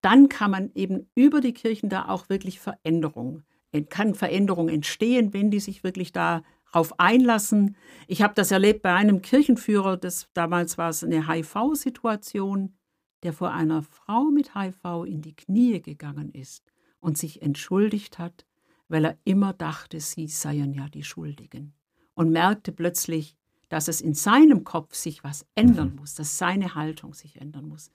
dann 0.00 0.28
kann 0.28 0.50
man 0.50 0.70
eben 0.74 1.08
über 1.14 1.40
die 1.40 1.52
Kirchen 1.52 1.88
da 1.88 2.08
auch 2.08 2.28
wirklich 2.28 2.60
Veränderung, 2.60 3.42
kann 3.88 4.14
Veränderung 4.14 4.68
entstehen, 4.68 5.32
wenn 5.32 5.50
die 5.50 5.60
sich 5.60 5.84
wirklich 5.84 6.12
darauf 6.72 6.98
einlassen. 6.98 7.76
Ich 8.06 8.22
habe 8.22 8.34
das 8.34 8.50
erlebt 8.50 8.82
bei 8.82 8.94
einem 8.94 9.22
Kirchenführer, 9.22 9.96
das 9.96 10.28
damals 10.34 10.78
war 10.78 10.90
es 10.90 11.04
eine 11.04 11.28
HIV-Situation, 11.28 12.74
der 13.22 13.32
vor 13.32 13.52
einer 13.52 13.82
Frau 13.82 14.24
mit 14.24 14.54
HIV 14.54 15.04
in 15.06 15.22
die 15.22 15.36
Knie 15.36 15.80
gegangen 15.80 16.30
ist 16.32 16.64
und 17.00 17.18
sich 17.18 17.42
entschuldigt 17.42 18.18
hat, 18.18 18.46
weil 18.88 19.04
er 19.04 19.18
immer 19.24 19.52
dachte, 19.52 20.00
sie 20.00 20.26
seien 20.26 20.72
ja 20.72 20.88
die 20.88 21.04
Schuldigen 21.04 21.74
und 22.14 22.30
merkte 22.30 22.72
plötzlich, 22.72 23.36
dass 23.68 23.88
es 23.88 24.00
in 24.00 24.14
seinem 24.14 24.64
Kopf 24.64 24.94
sich 24.94 25.22
was 25.22 25.46
ändern 25.54 25.90
mhm. 25.90 25.96
muss, 25.96 26.14
dass 26.14 26.38
seine 26.38 26.74
Haltung 26.74 27.14
sich 27.14 27.40
ändern 27.40 27.68
muss. 27.68 27.92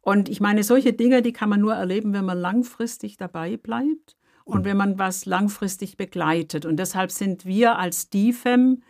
Und 0.00 0.28
ich 0.28 0.40
meine, 0.40 0.64
solche 0.64 0.92
Dinge, 0.92 1.22
die 1.22 1.32
kann 1.32 1.48
man 1.48 1.60
nur 1.60 1.74
erleben, 1.74 2.12
wenn 2.12 2.24
man 2.24 2.38
langfristig 2.38 3.18
dabei 3.18 3.56
bleibt 3.56 4.16
und 4.44 4.64
wenn 4.64 4.76
man 4.76 4.98
was 4.98 5.26
langfristig 5.26 5.96
begleitet. 5.96 6.66
Und 6.66 6.76
deshalb 6.76 7.10
sind 7.10 7.44
wir 7.44 7.78
als 7.78 8.10
DFEM 8.10 8.82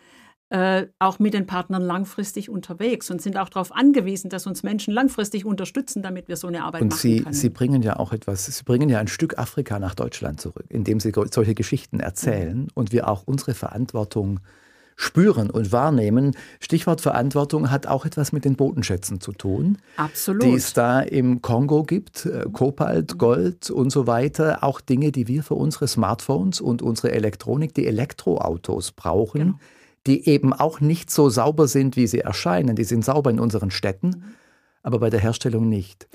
äh, 0.49 0.87
auch 0.99 1.19
mit 1.19 1.33
den 1.33 1.47
Partnern 1.47 1.81
langfristig 1.81 2.49
unterwegs 2.49 3.09
und 3.09 3.21
sind 3.21 3.37
auch 3.37 3.49
darauf 3.49 3.73
angewiesen, 3.73 4.29
dass 4.29 4.45
uns 4.45 4.63
Menschen 4.63 4.93
langfristig 4.93 5.45
unterstützen, 5.45 6.03
damit 6.03 6.27
wir 6.27 6.37
so 6.37 6.47
eine 6.47 6.63
Arbeit 6.63 6.83
und 6.83 6.89
machen 6.89 6.99
Sie, 6.99 7.21
können. 7.21 7.33
Sie 7.33 7.49
bringen 7.49 7.81
ja 7.81 7.97
auch 7.97 8.13
etwas, 8.13 8.45
Sie 8.45 8.63
bringen 8.63 8.89
ja 8.89 8.99
ein 8.99 9.07
Stück 9.07 9.37
Afrika 9.39 9.79
nach 9.79 9.95
Deutschland 9.95 10.39
zurück, 10.39 10.65
indem 10.69 10.99
Sie 10.99 11.11
solche 11.31 11.55
Geschichten 11.55 11.99
erzählen 11.99 12.59
mhm. 12.59 12.67
und 12.73 12.91
wir 12.91 13.07
auch 13.07 13.23
unsere 13.25 13.53
Verantwortung 13.53 14.37
äh, 14.37 14.62
spüren 14.95 15.49
und 15.49 15.71
wahrnehmen. 15.71 16.35
Stichwort 16.59 17.01
Verantwortung 17.01 17.71
hat 17.71 17.87
auch 17.87 18.05
etwas 18.05 18.31
mit 18.31 18.45
den 18.45 18.55
Bodenschätzen 18.55 19.19
zu 19.21 19.31
tun. 19.31 19.77
Absolut. 19.97 20.43
Die 20.43 20.53
es 20.53 20.73
da 20.73 21.01
im 21.01 21.41
Kongo 21.41 21.83
gibt, 21.83 22.25
äh, 22.25 22.45
Kobalt, 22.51 23.17
Gold 23.17 23.69
und 23.69 23.91
so 23.91 24.07
weiter. 24.07 24.63
Auch 24.63 24.81
Dinge, 24.81 25.11
die 25.11 25.27
wir 25.27 25.43
für 25.43 25.55
unsere 25.55 25.87
Smartphones 25.87 26.61
und 26.61 26.81
unsere 26.81 27.11
Elektronik, 27.11 27.73
die 27.73 27.87
Elektroautos 27.87 28.91
brauchen. 28.91 29.41
Genau. 29.41 29.59
Die 30.05 30.27
eben 30.27 30.51
auch 30.51 30.81
nicht 30.81 31.09
so 31.09 31.29
sauber 31.29 31.67
sind, 31.67 31.95
wie 31.95 32.07
sie 32.07 32.19
erscheinen. 32.19 32.75
Die 32.75 32.83
sind 32.83 33.05
sauber 33.05 33.29
in 33.29 33.39
unseren 33.39 33.71
Städten, 33.71 34.35
aber 34.81 34.99
bei 34.99 35.09
der 35.09 35.21
Herstellung 35.21 35.69
nicht. 35.69 36.07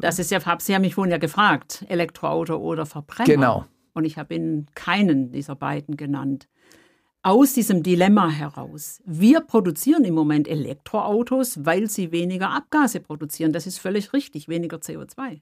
Das 0.00 0.18
ist 0.18 0.30
ja, 0.30 0.40
Sie 0.58 0.74
haben 0.74 0.82
mich 0.82 0.94
vorhin 0.94 1.10
ja 1.12 1.18
gefragt, 1.18 1.84
Elektroauto 1.88 2.56
oder 2.56 2.86
Verbrenner. 2.86 3.26
Genau. 3.26 3.64
Und 3.92 4.04
ich 4.04 4.18
habe 4.18 4.34
Ihnen 4.34 4.66
keinen 4.74 5.32
dieser 5.32 5.54
beiden 5.54 5.96
genannt 5.96 6.48
aus 7.22 7.52
diesem 7.52 7.82
Dilemma 7.82 8.30
heraus. 8.30 9.00
Wir 9.04 9.40
produzieren 9.40 10.04
im 10.04 10.14
Moment 10.14 10.48
Elektroautos, 10.48 11.64
weil 11.64 11.88
sie 11.88 12.12
weniger 12.12 12.50
Abgase 12.50 13.00
produzieren. 13.00 13.52
Das 13.52 13.66
ist 13.66 13.78
völlig 13.78 14.12
richtig, 14.12 14.48
weniger 14.48 14.78
CO2. 14.78 15.40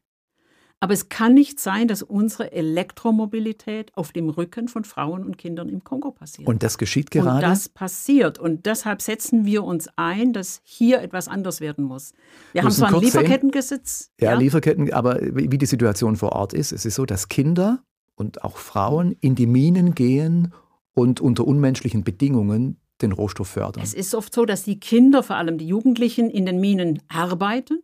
Aber 0.80 0.92
es 0.92 1.08
kann 1.08 1.34
nicht 1.34 1.58
sein, 1.58 1.88
dass 1.88 2.04
unsere 2.04 2.52
Elektromobilität 2.52 3.90
auf 3.96 4.12
dem 4.12 4.28
Rücken 4.28 4.68
von 4.68 4.84
Frauen 4.84 5.24
und 5.24 5.36
Kindern 5.36 5.68
im 5.68 5.82
Kongo 5.82 6.12
passiert. 6.12 6.46
Und 6.46 6.62
das 6.62 6.78
geschieht 6.78 7.10
gerade? 7.10 7.34
Und 7.34 7.42
das 7.42 7.68
passiert. 7.68 8.38
Und 8.38 8.64
deshalb 8.64 9.02
setzen 9.02 9.44
wir 9.44 9.64
uns 9.64 9.88
ein, 9.96 10.32
dass 10.32 10.60
hier 10.62 11.00
etwas 11.02 11.26
anders 11.26 11.60
werden 11.60 11.84
muss. 11.84 12.12
Wir 12.52 12.62
haben 12.62 12.70
zwar 12.70 12.94
ein 12.94 13.00
Lieferkettengesetz. 13.00 14.12
Ja, 14.20 14.32
ja, 14.32 14.38
Lieferketten, 14.38 14.92
aber 14.92 15.18
wie 15.20 15.58
die 15.58 15.66
Situation 15.66 16.14
vor 16.14 16.32
Ort 16.32 16.52
ist, 16.52 16.70
es 16.70 16.84
ist 16.84 16.94
so, 16.94 17.06
dass 17.06 17.28
Kinder 17.28 17.82
und 18.14 18.44
auch 18.44 18.56
Frauen 18.56 19.16
in 19.20 19.34
die 19.34 19.46
Minen 19.48 19.96
gehen 19.96 20.52
und 20.98 21.20
unter 21.20 21.46
unmenschlichen 21.46 22.02
Bedingungen 22.02 22.80
den 23.00 23.12
Rohstoff 23.12 23.48
fördern. 23.48 23.82
Es 23.82 23.94
ist 23.94 24.14
oft 24.14 24.34
so, 24.34 24.44
dass 24.44 24.64
die 24.64 24.80
Kinder, 24.80 25.22
vor 25.22 25.36
allem 25.36 25.56
die 25.56 25.68
Jugendlichen, 25.68 26.28
in 26.28 26.44
den 26.44 26.58
Minen 26.58 27.00
arbeiten, 27.08 27.82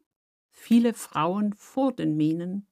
viele 0.51 0.93
Frauen 0.95 1.55
vor 1.55 1.93
den 1.93 2.17
Minen 2.17 2.67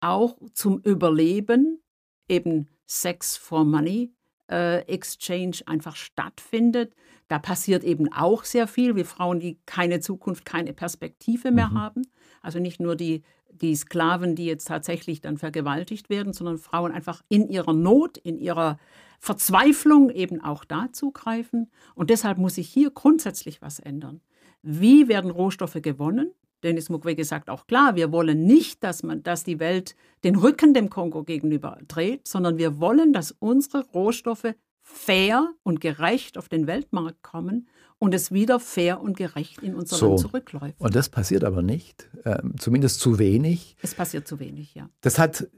auch 0.00 0.38
zum 0.52 0.80
Überleben, 0.80 1.82
eben 2.28 2.68
Sex 2.86 3.36
for 3.36 3.64
Money, 3.64 4.14
äh, 4.50 4.80
Exchange 4.82 5.56
einfach 5.66 5.96
stattfindet. 5.96 6.94
Da 7.28 7.38
passiert 7.38 7.82
eben 7.82 8.12
auch 8.12 8.44
sehr 8.44 8.68
viel. 8.68 8.94
Wir 8.94 9.06
Frauen, 9.06 9.40
die 9.40 9.58
keine 9.66 10.00
Zukunft, 10.00 10.44
keine 10.44 10.74
Perspektive 10.74 11.50
mehr 11.50 11.70
mhm. 11.70 11.80
haben. 11.80 12.02
Also 12.42 12.60
nicht 12.60 12.80
nur 12.80 12.94
die, 12.94 13.22
die 13.60 13.74
Sklaven, 13.74 14.34
die 14.34 14.46
jetzt 14.46 14.68
tatsächlich 14.68 15.20
dann 15.20 15.38
vergewaltigt 15.38 16.10
werden, 16.10 16.32
sondern 16.32 16.58
Frauen 16.58 16.92
einfach 16.92 17.22
in 17.28 17.48
ihrer 17.48 17.72
Not, 17.72 18.18
in 18.18 18.38
ihrer 18.38 18.78
Verzweiflung 19.20 20.10
eben 20.10 20.40
auch 20.40 20.64
da 20.64 20.88
zugreifen. 20.92 21.70
Und 21.94 22.10
deshalb 22.10 22.38
muss 22.38 22.56
sich 22.56 22.68
hier 22.68 22.90
grundsätzlich 22.90 23.62
was 23.62 23.78
ändern. 23.78 24.20
Wie 24.62 25.08
werden 25.08 25.30
Rohstoffe 25.30 25.78
gewonnen? 25.80 26.32
Denis 26.62 26.88
Mukwege 26.88 27.24
sagt 27.24 27.50
auch 27.50 27.66
klar, 27.66 27.94
wir 27.94 28.10
wollen 28.10 28.44
nicht, 28.44 28.82
dass, 28.82 29.02
man, 29.02 29.22
dass 29.22 29.44
die 29.44 29.60
Welt 29.60 29.94
den 30.24 30.36
Rücken 30.36 30.72
dem 30.72 30.88
Kongo 30.88 31.22
gegenüber 31.22 31.78
dreht, 31.86 32.26
sondern 32.26 32.56
wir 32.56 32.80
wollen, 32.80 33.12
dass 33.12 33.32
unsere 33.32 33.86
Rohstoffe 33.90 34.54
fair 34.80 35.52
und 35.62 35.80
gerecht 35.80 36.38
auf 36.38 36.48
den 36.48 36.66
Weltmarkt 36.66 37.22
kommen 37.22 37.68
und 38.04 38.14
es 38.14 38.32
wieder 38.32 38.60
fair 38.60 39.00
und 39.00 39.16
gerecht 39.16 39.62
in 39.62 39.74
unser 39.74 39.96
so. 39.96 40.08
Land 40.08 40.20
zurückläuft. 40.20 40.78
Und 40.78 40.94
das 40.94 41.08
passiert 41.08 41.42
aber 41.42 41.62
nicht, 41.62 42.08
äh, 42.24 42.38
zumindest 42.58 43.00
zu 43.00 43.18
wenig. 43.18 43.76
Es 43.82 43.94
passiert 43.94 44.28
zu 44.28 44.38
wenig, 44.38 44.74
ja. 44.74 44.88
Das 45.00 45.18
hat 45.18 45.48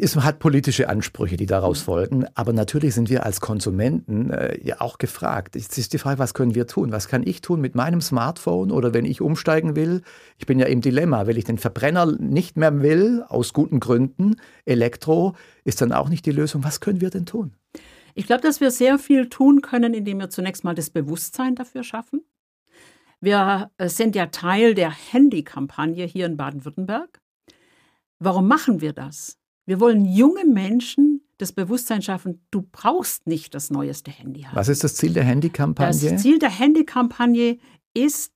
es 0.00 0.16
hat 0.16 0.38
politische 0.38 0.88
Ansprüche, 0.88 1.36
die 1.36 1.44
daraus 1.44 1.82
folgen, 1.82 2.24
aber 2.34 2.54
natürlich 2.54 2.94
sind 2.94 3.10
wir 3.10 3.26
als 3.26 3.40
Konsumenten 3.40 4.30
äh, 4.30 4.58
ja 4.62 4.80
auch 4.80 4.96
gefragt. 4.96 5.56
Es 5.56 5.76
ist 5.76 5.92
die 5.92 5.98
Frage, 5.98 6.18
was 6.18 6.32
können 6.32 6.54
wir 6.54 6.66
tun? 6.66 6.90
Was 6.90 7.06
kann 7.06 7.22
ich 7.22 7.42
tun 7.42 7.60
mit 7.60 7.74
meinem 7.74 8.00
Smartphone 8.00 8.70
oder 8.70 8.94
wenn 8.94 9.04
ich 9.04 9.20
umsteigen 9.20 9.76
will? 9.76 10.00
Ich 10.38 10.46
bin 10.46 10.58
ja 10.58 10.66
im 10.66 10.80
Dilemma, 10.80 11.26
wenn 11.26 11.36
ich 11.36 11.44
den 11.44 11.58
Verbrenner 11.58 12.06
nicht 12.06 12.56
mehr 12.56 12.80
will, 12.80 13.22
aus 13.28 13.52
guten 13.52 13.78
Gründen, 13.78 14.36
Elektro 14.64 15.34
ist 15.64 15.82
dann 15.82 15.92
auch 15.92 16.08
nicht 16.08 16.24
die 16.24 16.32
Lösung. 16.32 16.64
Was 16.64 16.80
können 16.80 17.02
wir 17.02 17.10
denn 17.10 17.26
tun? 17.26 17.52
Ich 18.18 18.26
glaube, 18.26 18.42
dass 18.42 18.60
wir 18.60 18.72
sehr 18.72 18.98
viel 18.98 19.28
tun 19.28 19.62
können, 19.62 19.94
indem 19.94 20.18
wir 20.18 20.28
zunächst 20.28 20.64
mal 20.64 20.74
das 20.74 20.90
Bewusstsein 20.90 21.54
dafür 21.54 21.84
schaffen. 21.84 22.22
Wir 23.20 23.70
äh, 23.78 23.88
sind 23.88 24.16
ja 24.16 24.26
Teil 24.26 24.74
der 24.74 24.90
Handy-Kampagne 24.90 26.04
hier 26.04 26.26
in 26.26 26.36
Baden-Württemberg. 26.36 27.20
Warum 28.18 28.48
machen 28.48 28.80
wir 28.80 28.92
das? 28.92 29.38
Wir 29.66 29.78
wollen 29.78 30.04
junge 30.04 30.44
Menschen 30.44 31.22
das 31.36 31.52
Bewusstsein 31.52 32.02
schaffen, 32.02 32.44
du 32.50 32.62
brauchst 32.62 33.28
nicht 33.28 33.54
das 33.54 33.70
neueste 33.70 34.10
Handy 34.10 34.42
haben. 34.42 34.56
Was 34.56 34.68
ist 34.68 34.82
das 34.82 34.96
Ziel 34.96 35.12
der 35.12 35.22
Handykampagne? 35.22 36.10
Das 36.10 36.20
Ziel 36.20 36.40
der 36.40 36.50
Handykampagne 36.50 37.58
ist, 37.94 38.32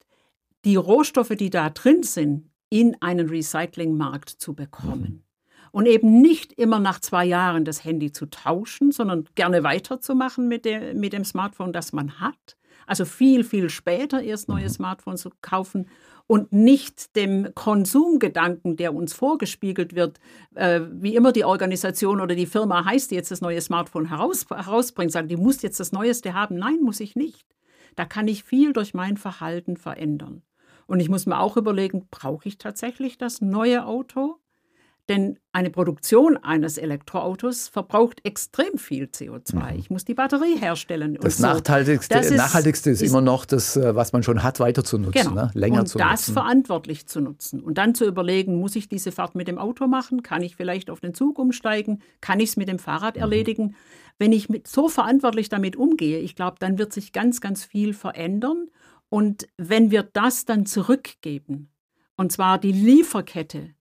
die 0.65 0.77
Rohstoffe, 0.77 1.35
die 1.37 1.51
da 1.51 1.71
drin 1.71 2.05
sind, 2.05 2.49
in 2.71 2.97
einen 3.03 3.29
Recyclingmarkt 3.29 4.29
zu 4.29 4.55
bekommen. 4.55 5.01
Mhm. 5.01 5.32
Und 5.73 5.87
eben 5.87 6.21
nicht 6.21 6.53
immer 6.53 6.79
nach 6.79 7.01
zwei 7.01 7.25
Jahren 7.25 7.65
das 7.65 7.85
Handy 7.85 8.13
zu 8.13 8.27
tauschen, 8.27 8.93
sondern 8.93 9.25
gerne 9.35 9.65
weiterzumachen 9.65 10.47
mit, 10.47 10.65
der, 10.65 10.95
mit 10.95 11.13
dem 11.13 11.25
Smartphone, 11.25 11.73
das 11.73 11.93
man 11.93 12.21
hat. 12.21 12.57
Also 12.87 13.05
viel, 13.05 13.43
viel 13.43 13.71
später 13.71 14.23
erst 14.23 14.49
neue 14.49 14.65
mhm. 14.65 14.71
Smartphones 14.71 15.23
zu 15.23 15.31
kaufen 15.41 15.87
und 16.27 16.53
nicht 16.53 17.17
dem 17.17 17.55
Konsumgedanken, 17.55 18.77
der 18.77 18.95
uns 18.95 19.13
vorgespiegelt 19.13 19.95
wird, 19.95 20.21
äh, 20.55 20.81
wie 20.91 21.17
immer 21.17 21.33
die 21.33 21.45
Organisation 21.45 22.21
oder 22.21 22.35
die 22.35 22.47
Firma 22.47 22.85
heißt, 22.85 23.11
die 23.11 23.15
jetzt 23.15 23.31
das 23.31 23.41
neue 23.41 23.61
Smartphone 23.61 24.09
heraus, 24.09 24.47
herausbringt, 24.49 25.13
sagen, 25.13 25.29
die 25.29 25.37
muss 25.37 25.63
jetzt 25.63 25.81
das 25.81 25.93
Neueste 25.93 26.35
haben. 26.35 26.57
Nein, 26.57 26.81
muss 26.83 27.01
ich 27.01 27.17
nicht. 27.17 27.47
Da 27.97 28.05
kann 28.05 28.29
ich 28.29 28.45
viel 28.45 28.73
durch 28.73 28.95
mein 28.95 29.17
Verhalten 29.17 29.77
verändern. 29.77 30.43
Und 30.87 31.01
ich 31.01 31.09
muss 31.09 31.27
mir 31.27 31.39
auch 31.39 31.57
überlegen, 31.57 32.09
brauche 32.11 32.49
ich 32.49 32.59
tatsächlich 32.59 33.19
das 33.19 33.41
neue 33.41 33.87
Auto? 33.87 34.39
Denn 35.13 35.39
eine 35.53 35.69
Produktion 35.69 36.39
eines 36.39 36.79
Elektroautos 36.79 37.69
verbraucht 37.69 38.25
extrem 38.25 38.79
viel 38.79 39.05
CO2. 39.05 39.55
Mhm. 39.57 39.79
Ich 39.79 39.91
muss 39.91 40.07
die 40.07 40.15
Batterie 40.15 40.57
herstellen. 40.57 41.19
Das, 41.21 41.37
so. 41.37 41.43
Nachhaltigste, 41.43 42.15
das 42.15 42.31
ist, 42.31 42.37
Nachhaltigste 42.39 42.89
ist, 42.89 43.03
ist, 43.03 43.11
immer 43.11 43.21
noch 43.21 43.45
das, 43.45 43.77
äh, 43.77 43.95
was 43.95 44.15
man 44.15 44.23
schon 44.23 44.43
hat, 44.43 44.59
weiter 44.59 44.85
zu 44.85 44.97
nutzen, 44.97 45.13
genau. 45.13 45.35
ne? 45.35 45.51
länger 45.53 45.81
und 45.81 45.87
zu 45.89 45.99
nutzen. 45.99 46.09
Und 46.09 46.13
das 46.13 46.31
verantwortlich 46.31 47.07
zu 47.09 47.21
nutzen. 47.21 47.61
Und 47.61 47.77
dann 47.77 47.95
zu 47.95 48.07
überlegen, 48.07 48.59
muss 48.59 48.75
ich 48.75 48.89
diese 48.89 49.13
Fahrt 49.13 49.35
mit 49.35 49.49
dem 49.49 49.59
Auto 49.59 49.87
machen? 49.87 50.23
Kann 50.23 50.41
ich 50.41 50.57
vielleicht 50.57 50.89
auf 50.89 51.01
den 51.01 51.13
Zug 51.13 51.39
umsteigen? 51.39 52.01
Kann 52.23 52.41
ich 52.41 52.49
es 52.49 52.57
mit 52.57 52.69
dem 52.69 52.79
Fahrrad 52.79 53.17
mhm. 53.17 53.21
erledigen? 53.21 53.77
Wenn 54.19 54.33
ich 54.33 54.49
mit, 54.49 54.67
so 54.67 54.89
verantwortlich 54.89 55.51
damit 55.51 55.77
umgehe, 55.77 56.21
ich 56.21 56.37
glaube, 56.37 56.57
dann 56.59 56.79
wird 56.79 56.95
sich 56.95 57.13
ganz, 57.13 57.43
ganz 57.43 57.67
viel 57.67 57.93
verändern. 57.93 58.69
Und 59.11 59.47
wenn 59.59 59.91
wir 59.91 60.05
das 60.05 60.47
dann 60.47 60.65
zurückgeben, 60.65 61.69
und 62.17 62.33
zwar 62.33 62.57
die 62.57 62.73
Lieferkette 62.73 63.75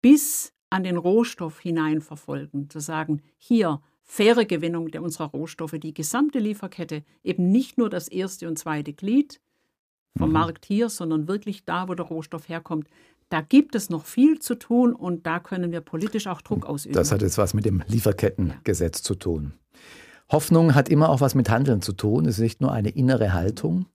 bis 0.00 0.51
an 0.72 0.84
den 0.84 0.96
Rohstoff 0.96 1.60
hinein 1.60 2.00
verfolgen, 2.00 2.70
zu 2.70 2.80
sagen, 2.80 3.20
hier 3.36 3.82
faire 4.02 4.46
Gewinnung 4.46 4.90
der 4.90 5.02
unserer 5.02 5.26
Rohstoffe, 5.26 5.76
die 5.78 5.92
gesamte 5.92 6.38
Lieferkette, 6.38 7.04
eben 7.22 7.50
nicht 7.50 7.76
nur 7.76 7.90
das 7.90 8.08
erste 8.08 8.48
und 8.48 8.58
zweite 8.58 8.94
Glied 8.94 9.40
vom 10.16 10.28
mhm. 10.28 10.34
Markt 10.34 10.64
hier, 10.64 10.88
sondern 10.88 11.28
wirklich 11.28 11.66
da, 11.66 11.88
wo 11.88 11.94
der 11.94 12.06
Rohstoff 12.06 12.48
herkommt. 12.48 12.88
Da 13.28 13.42
gibt 13.42 13.74
es 13.74 13.90
noch 13.90 14.06
viel 14.06 14.38
zu 14.40 14.54
tun 14.54 14.94
und 14.94 15.26
da 15.26 15.40
können 15.40 15.72
wir 15.72 15.82
politisch 15.82 16.26
auch 16.26 16.40
Druck 16.40 16.64
ausüben. 16.64 16.94
Das 16.94 17.12
hat 17.12 17.20
jetzt 17.20 17.36
was 17.36 17.52
mit 17.52 17.66
dem 17.66 17.82
Lieferkettengesetz 17.86 18.98
ja. 19.00 19.04
zu 19.04 19.14
tun. 19.14 19.52
Hoffnung 20.30 20.74
hat 20.74 20.88
immer 20.88 21.10
auch 21.10 21.20
was 21.20 21.34
mit 21.34 21.50
Handeln 21.50 21.82
zu 21.82 21.92
tun. 21.92 22.24
Es 22.24 22.36
ist 22.36 22.42
nicht 22.42 22.60
nur 22.62 22.72
eine 22.72 22.90
innere 22.90 23.34
Haltung. 23.34 23.86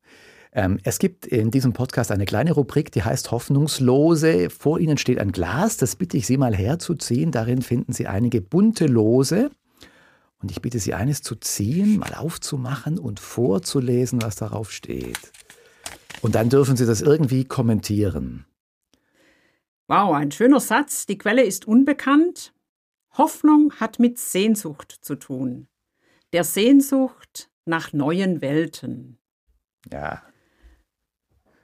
Ähm, 0.58 0.80
es 0.84 0.98
gibt 0.98 1.28
in 1.28 1.52
diesem 1.52 1.74
Podcast 1.74 2.12
eine 2.12 2.26
kleine 2.26 2.52
Rubrik, 2.52 2.92
die 2.92 3.04
heißt 3.04 3.30
Hoffnungslose. 3.30 4.50
Vor 4.50 4.80
Ihnen 4.80 4.98
steht 4.98 5.20
ein 5.20 5.32
Glas, 5.32 5.78
das 5.78 5.96
bitte 5.96 6.18
ich 6.18 6.26
Sie 6.26 6.38
mal 6.38 6.56
herzuziehen. 6.56 7.32
Darin 7.32 7.62
finden 7.62 7.94
Sie 7.94 8.08
einige 8.08 8.42
bunte 8.42 8.88
Lose. 8.88 9.52
Und 10.42 10.50
ich 10.50 10.60
bitte 10.60 10.80
Sie, 10.80 10.96
eines 10.96 11.22
zu 11.22 11.36
ziehen, 11.36 12.00
mal 12.00 12.16
aufzumachen 12.16 12.98
und 12.98 13.20
vorzulesen, 13.20 14.24
was 14.24 14.36
darauf 14.36 14.72
steht. 14.72 15.32
Und 16.22 16.34
dann 16.34 16.50
dürfen 16.50 16.76
Sie 16.76 16.88
das 16.88 17.02
irgendwie 17.02 17.46
kommentieren. 17.46 18.48
Wow, 19.88 20.16
ein 20.16 20.32
schöner 20.32 20.60
Satz. 20.60 21.06
Die 21.06 21.20
Quelle 21.20 21.44
ist 21.44 21.68
unbekannt. 21.68 22.52
Hoffnung 23.16 23.74
hat 23.76 24.00
mit 24.00 24.18
Sehnsucht 24.18 24.92
zu 25.02 25.18
tun. 25.18 25.68
Der 26.34 26.44
Sehnsucht 26.44 27.52
nach 27.66 27.94
neuen 27.94 28.42
Welten. 28.42 29.20
Ja, 29.92 30.24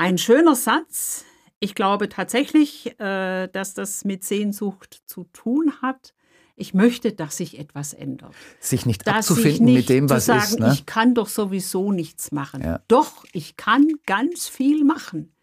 ein 0.04 0.18
schöner 0.18 0.56
Satz. 0.56 1.24
Ich 1.62 1.76
glaube 1.76 2.10
tatsächlich, 2.10 3.00
äh, 3.00 3.48
dass 3.48 3.74
das 3.74 4.04
mit 4.04 4.26
Sehnsucht 4.26 5.02
zu 5.06 5.24
tun 5.32 5.72
hat. 5.82 6.14
Ich 6.58 6.74
möchte, 6.74 7.14
dass 7.14 7.38
sich 7.38 7.58
etwas 7.58 7.94
ändert. 7.94 8.34
Sich 8.60 8.86
nicht 8.86 9.08
dass 9.08 9.30
abzufinden 9.30 9.66
nicht 9.66 9.76
mit 9.76 9.90
dem, 9.90 10.10
was 10.10 10.26
sagen, 10.26 10.44
ist. 10.44 10.60
Ne? 10.60 10.72
Ich 10.74 10.86
kann 10.86 11.14
doch 11.16 11.30
sowieso 11.30 11.94
nichts 11.94 12.34
machen. 12.34 12.62
Ja. 12.62 12.82
Doch, 12.90 13.24
ich 13.32 13.56
kann 13.56 13.88
ganz 14.06 14.50
viel 14.50 14.84
machen. 14.84 15.34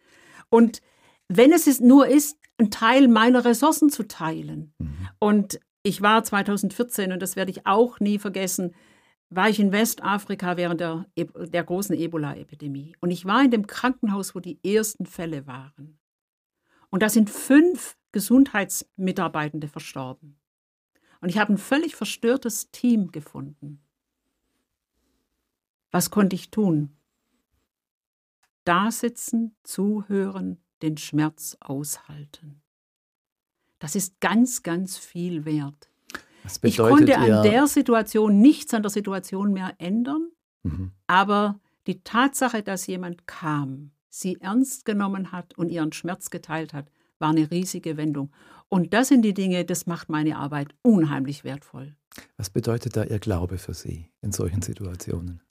Und 0.51 0.83
wenn 1.29 1.53
es 1.53 1.81
nur 1.81 2.07
ist, 2.07 2.37
einen 2.59 2.71
Teil 2.71 3.09
meiner 3.09 3.47
Ressourcen 3.47 3.89
zu 3.89 4.07
teilen. 4.07 4.75
Mhm. 4.77 5.09
Und 5.19 5.61
ich 5.83 6.03
war 6.03 6.23
2014, 6.23 7.13
und 7.13 7.23
das 7.23 7.35
werde 7.35 7.51
ich 7.51 7.67
auch 7.67 7.99
nie 7.99 8.19
vergessen, 8.19 8.75
war 9.31 9.49
ich 9.49 9.61
in 9.61 9.73
Westafrika 9.73 10.57
während 10.57 10.81
der, 10.81 11.07
der 11.17 11.65
großen 11.65 11.97
Ebola-Epidemie. 11.97 12.97
Und 13.01 13.13
ich 13.13 13.25
war 13.25 13.43
in 13.45 13.53
dem 13.53 13.67
Krankenhaus, 13.67 14.35
wo 14.35 14.41
die 14.41 14.59
ersten 14.65 15.07
Fälle 15.07 15.47
waren. 15.47 15.99
Und 16.91 17.03
da 17.03 17.09
sind 17.09 17.31
fünf 17.31 17.97
Gesundheitsmitarbeitende 18.11 19.69
verstorben. 19.69 20.37
Und 21.21 21.29
ich 21.29 21.39
habe 21.39 21.53
ein 21.53 21.59
völlig 21.59 21.95
verstörtes 21.95 22.73
Team 22.73 23.13
gefunden. 23.13 23.81
Was 25.93 26.11
konnte 26.11 26.35
ich 26.35 26.51
tun? 26.51 26.97
Da 28.65 28.91
sitzen, 28.91 29.55
zuhören, 29.63 30.59
den 30.83 30.97
Schmerz 30.97 31.57
aushalten. 31.61 32.63
Das 33.79 33.95
ist 33.95 34.21
ganz, 34.21 34.63
ganz 34.63 34.99
viel 34.99 35.45
wert 35.45 35.90
ich 36.63 36.79
konnte 36.79 37.19
an 37.19 37.43
der 37.43 37.67
Situation 37.67 38.41
nichts 38.41 38.75
an 38.75 38.83
der 38.83 38.91
Situation 38.91 39.53
mehr 39.53 39.75
ändern, 39.79 40.31
mhm. 40.63 40.93
aber 41.07 41.61
die 41.87 42.03
Tatsache, 42.03 42.63
dass 42.63 42.87
jemand 42.87 43.27
kam, 43.27 43.91
sie 44.09 44.39
ernst 44.41 44.85
genommen 44.85 45.33
hat 45.33 45.57
und 45.57 45.71
ihren 45.71 45.93
Schmerz 45.93 46.31
geteilt 46.31 46.73
hat, 46.75 46.91
war 47.19 47.31
eine 47.31 47.51
riesige 47.51 47.97
Wendung. 47.97 48.31
Und 48.69 48.95
das 48.95 49.09
sind 49.09 49.23
die 49.23 49.35
Dinge, 49.35 49.65
das 49.65 49.87
macht 49.87 50.09
meine 50.09 50.37
Arbeit 50.37 50.75
unheimlich 50.83 51.45
wertvoll. 51.45 51.97
Was 52.37 52.51
bedeutet 52.51 52.97
da 52.97 53.05
Ihr 53.05 53.19
Glaube 53.19 53.59
für 53.59 53.75
Sie 53.75 54.11
in 54.21 54.33
solchen 54.33 54.63
Situationen? 54.63 55.43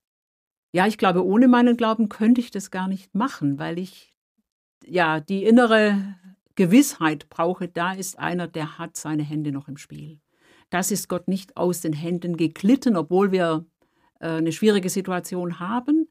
Ja, 0.72 0.88
ich 0.88 0.98
glaube, 0.98 1.26
ohne 1.26 1.48
meinen 1.48 1.78
Glauben 1.78 2.10
könnte 2.10 2.42
ich 2.42 2.52
das 2.52 2.72
gar 2.72 2.88
nicht 2.88 3.16
machen, 3.16 3.60
weil 3.60 3.80
ich 3.80 4.14
ja 4.86 5.20
die 5.20 5.44
innere 5.44 6.16
Gewissheit 6.56 7.30
brauche, 7.30 7.68
da 7.68 7.94
ist 7.94 8.20
einer, 8.20 8.48
der 8.48 8.78
hat 8.78 8.98
seine 8.98 9.24
Hände 9.24 9.52
noch 9.52 9.68
im 9.68 9.78
Spiel. 9.78 10.20
Das 10.70 10.92
ist 10.92 11.08
Gott 11.10 11.28
nicht 11.28 11.58
aus 11.58 11.82
den 11.82 11.94
Händen 11.94 12.38
geglitten, 12.38 12.96
obwohl 12.96 13.32
wir 13.32 13.66
äh, 14.20 14.28
eine 14.28 14.52
schwierige 14.52 14.90
Situation 14.90 15.60
haben. 15.60 16.08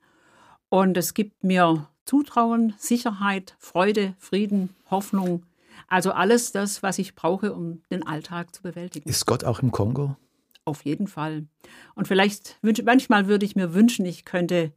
Und 0.69 0.97
es 0.97 1.15
gibt 1.15 1.45
mir 1.45 1.89
Zutrauen, 2.05 2.75
Sicherheit, 2.79 3.55
Freude, 3.59 4.15
Frieden, 4.19 4.71
Hoffnung. 4.91 5.45
Also 5.87 6.13
alles 6.13 6.53
das, 6.53 6.83
was 6.83 6.99
ich 6.99 7.15
brauche, 7.15 7.55
um 7.55 7.83
den 7.91 8.07
Alltag 8.07 8.55
zu 8.55 8.63
bewältigen. 8.63 9.09
Ist 9.09 9.27
Gott 9.27 9.45
auch 9.45 9.61
im 9.61 9.71
Kongo? 9.71 10.17
Auf 10.65 10.85
jeden 10.85 11.07
Fall. 11.07 11.47
Und 11.95 12.09
vielleicht, 12.09 12.59
manchmal 12.85 13.27
würde 13.27 13.47
ich 13.47 13.57
mir 13.57 13.73
wünschen, 13.75 14.05
ich 14.05 14.25
könnte 14.25 14.73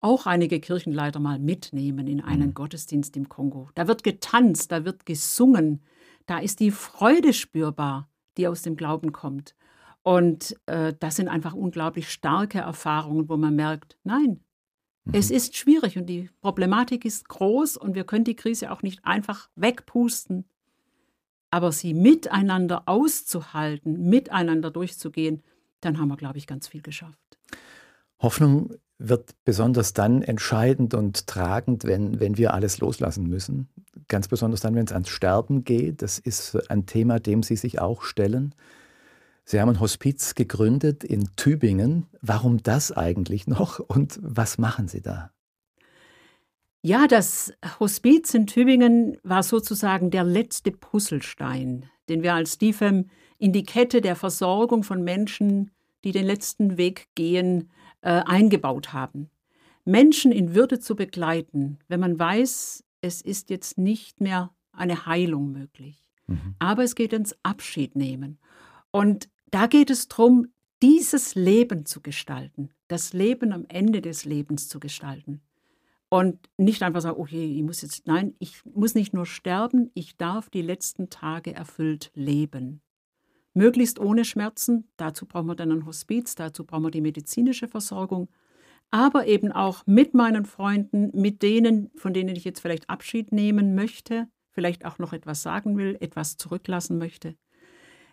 auch 0.00 0.26
einige 0.26 0.60
Kirchenleiter 0.60 1.18
mal 1.18 1.38
mitnehmen 1.38 2.06
in 2.06 2.20
einen 2.22 2.48
mhm. 2.48 2.54
Gottesdienst 2.54 3.16
im 3.16 3.28
Kongo. 3.28 3.68
Da 3.74 3.88
wird 3.88 4.04
getanzt, 4.04 4.72
da 4.72 4.84
wird 4.84 5.04
gesungen, 5.04 5.82
da 6.26 6.38
ist 6.38 6.60
die 6.60 6.70
Freude 6.70 7.32
spürbar 7.32 8.08
die 8.36 8.48
aus 8.48 8.62
dem 8.62 8.76
Glauben 8.76 9.12
kommt. 9.12 9.54
Und 10.02 10.56
äh, 10.66 10.94
das 10.98 11.16
sind 11.16 11.28
einfach 11.28 11.54
unglaublich 11.54 12.10
starke 12.10 12.58
Erfahrungen, 12.58 13.28
wo 13.28 13.36
man 13.36 13.56
merkt, 13.56 13.98
nein, 14.04 14.40
mhm. 15.04 15.14
es 15.14 15.30
ist 15.30 15.56
schwierig 15.56 15.98
und 15.98 16.06
die 16.06 16.30
Problematik 16.40 17.04
ist 17.04 17.28
groß 17.28 17.76
und 17.76 17.94
wir 17.94 18.04
können 18.04 18.24
die 18.24 18.36
Krise 18.36 18.70
auch 18.70 18.82
nicht 18.82 19.04
einfach 19.04 19.50
wegpusten. 19.56 20.44
Aber 21.50 21.72
sie 21.72 21.94
miteinander 21.94 22.84
auszuhalten, 22.86 24.08
miteinander 24.08 24.70
durchzugehen, 24.70 25.42
dann 25.80 25.98
haben 25.98 26.08
wir, 26.08 26.16
glaube 26.16 26.38
ich, 26.38 26.46
ganz 26.46 26.68
viel 26.68 26.82
geschafft. 26.82 27.38
Hoffnung 28.18 28.74
wird 28.98 29.34
besonders 29.44 29.92
dann 29.92 30.22
entscheidend 30.22 30.94
und 30.94 31.26
tragend, 31.26 31.84
wenn, 31.84 32.18
wenn 32.18 32.38
wir 32.38 32.54
alles 32.54 32.78
loslassen 32.78 33.28
müssen. 33.28 33.68
Ganz 34.08 34.28
besonders 34.28 34.60
dann, 34.60 34.74
wenn 34.74 34.86
es 34.86 34.92
ans 34.92 35.08
Sterben 35.08 35.64
geht. 35.64 36.02
Das 36.02 36.18
ist 36.18 36.70
ein 36.70 36.86
Thema, 36.86 37.20
dem 37.20 37.42
Sie 37.42 37.56
sich 37.56 37.80
auch 37.80 38.02
stellen. 38.02 38.54
Sie 39.44 39.60
haben 39.60 39.68
ein 39.68 39.80
Hospiz 39.80 40.34
gegründet 40.34 41.04
in 41.04 41.28
Tübingen. 41.36 42.06
Warum 42.20 42.62
das 42.62 42.90
eigentlich 42.90 43.46
noch 43.46 43.78
und 43.78 44.18
was 44.22 44.58
machen 44.58 44.88
Sie 44.88 45.02
da? 45.02 45.30
Ja, 46.82 47.06
das 47.06 47.52
Hospiz 47.80 48.32
in 48.34 48.46
Tübingen 48.46 49.18
war 49.22 49.42
sozusagen 49.42 50.10
der 50.10 50.24
letzte 50.24 50.70
Puzzlestein, 50.70 51.86
den 52.08 52.22
wir 52.22 52.34
als 52.34 52.58
DIFEM 52.58 53.10
in 53.38 53.52
die 53.52 53.64
Kette 53.64 54.00
der 54.00 54.16
Versorgung 54.16 54.84
von 54.84 55.02
Menschen, 55.02 55.70
die 56.04 56.12
den 56.12 56.24
letzten 56.24 56.76
Weg 56.76 57.08
gehen, 57.14 57.70
äh, 58.00 58.22
eingebaut 58.24 58.92
haben. 58.92 59.30
Menschen 59.84 60.32
in 60.32 60.54
Würde 60.54 60.80
zu 60.80 60.96
begleiten, 60.96 61.78
wenn 61.88 62.00
man 62.00 62.18
weiß, 62.18 62.84
es 63.00 63.22
ist 63.22 63.50
jetzt 63.50 63.78
nicht 63.78 64.20
mehr 64.20 64.50
eine 64.72 65.06
Heilung 65.06 65.52
möglich. 65.52 66.10
Mhm. 66.26 66.56
Aber 66.58 66.82
es 66.82 66.94
geht 66.94 67.12
ins 67.12 67.36
Abschied 67.42 67.96
nehmen. 67.96 68.38
Und 68.90 69.28
da 69.50 69.66
geht 69.66 69.90
es 69.90 70.08
darum, 70.08 70.48
dieses 70.82 71.34
Leben 71.34 71.86
zu 71.86 72.00
gestalten, 72.00 72.70
das 72.88 73.12
Leben 73.12 73.52
am 73.52 73.64
Ende 73.68 74.02
des 74.02 74.24
Lebens 74.24 74.68
zu 74.68 74.80
gestalten. 74.80 75.40
Und 76.08 76.48
nicht 76.56 76.82
einfach 76.82 77.00
sagen, 77.00 77.20
okay, 77.20 77.56
ich 77.56 77.62
muss 77.62 77.82
jetzt, 77.82 78.06
nein, 78.06 78.34
ich 78.38 78.64
muss 78.64 78.94
nicht 78.94 79.12
nur 79.12 79.26
sterben, 79.26 79.90
ich 79.94 80.16
darf 80.16 80.50
die 80.50 80.62
letzten 80.62 81.10
Tage 81.10 81.54
erfüllt 81.54 82.10
leben. 82.14 82.80
Möglichst 83.56 83.98
ohne 83.98 84.24
Schmerzen. 84.24 84.88
Dazu 84.96 85.26
brauchen 85.26 85.46
wir 85.46 85.54
dann 85.56 85.72
ein 85.72 85.86
Hospiz, 85.86 86.34
dazu 86.34 86.64
brauchen 86.64 86.84
wir 86.84 86.90
die 86.90 87.00
medizinische 87.00 87.68
Versorgung. 87.68 88.28
Aber 88.90 89.26
eben 89.26 89.50
auch 89.50 89.82
mit 89.86 90.14
meinen 90.14 90.44
Freunden, 90.44 91.10
mit 91.18 91.42
denen, 91.42 91.90
von 91.96 92.12
denen 92.12 92.36
ich 92.36 92.44
jetzt 92.44 92.60
vielleicht 92.60 92.88
Abschied 92.88 93.32
nehmen 93.32 93.74
möchte, 93.74 94.28
vielleicht 94.50 94.84
auch 94.84 94.98
noch 94.98 95.12
etwas 95.12 95.42
sagen 95.42 95.76
will, 95.76 95.96
etwas 96.00 96.36
zurücklassen 96.36 96.98
möchte. 96.98 97.34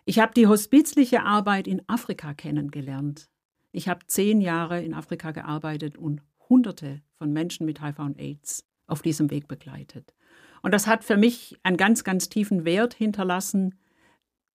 Ich 0.06 0.18
habe 0.18 0.32
die 0.34 0.46
hospizliche 0.46 1.22
Arbeit 1.22 1.66
in 1.66 1.82
Afrika 1.88 2.34
kennengelernt. 2.34 3.30
Ich 3.70 3.88
habe 3.88 4.06
zehn 4.06 4.40
Jahre 4.40 4.82
in 4.82 4.94
Afrika 4.94 5.30
gearbeitet 5.30 5.96
und 5.96 6.22
Hunderte 6.48 7.02
von 7.18 7.32
Menschen 7.32 7.66
mit 7.66 7.82
HIV 7.82 7.98
und 7.98 8.18
AIDS 8.18 8.64
auf 8.86 9.02
diesem 9.02 9.30
Weg 9.30 9.48
begleitet. 9.48 10.14
Und 10.62 10.72
das 10.72 10.86
hat 10.86 11.04
für 11.04 11.16
mich 11.16 11.58
einen 11.62 11.76
ganz, 11.76 12.04
ganz 12.04 12.28
tiefen 12.28 12.64
Wert 12.64 12.94
hinterlassen, 12.94 13.74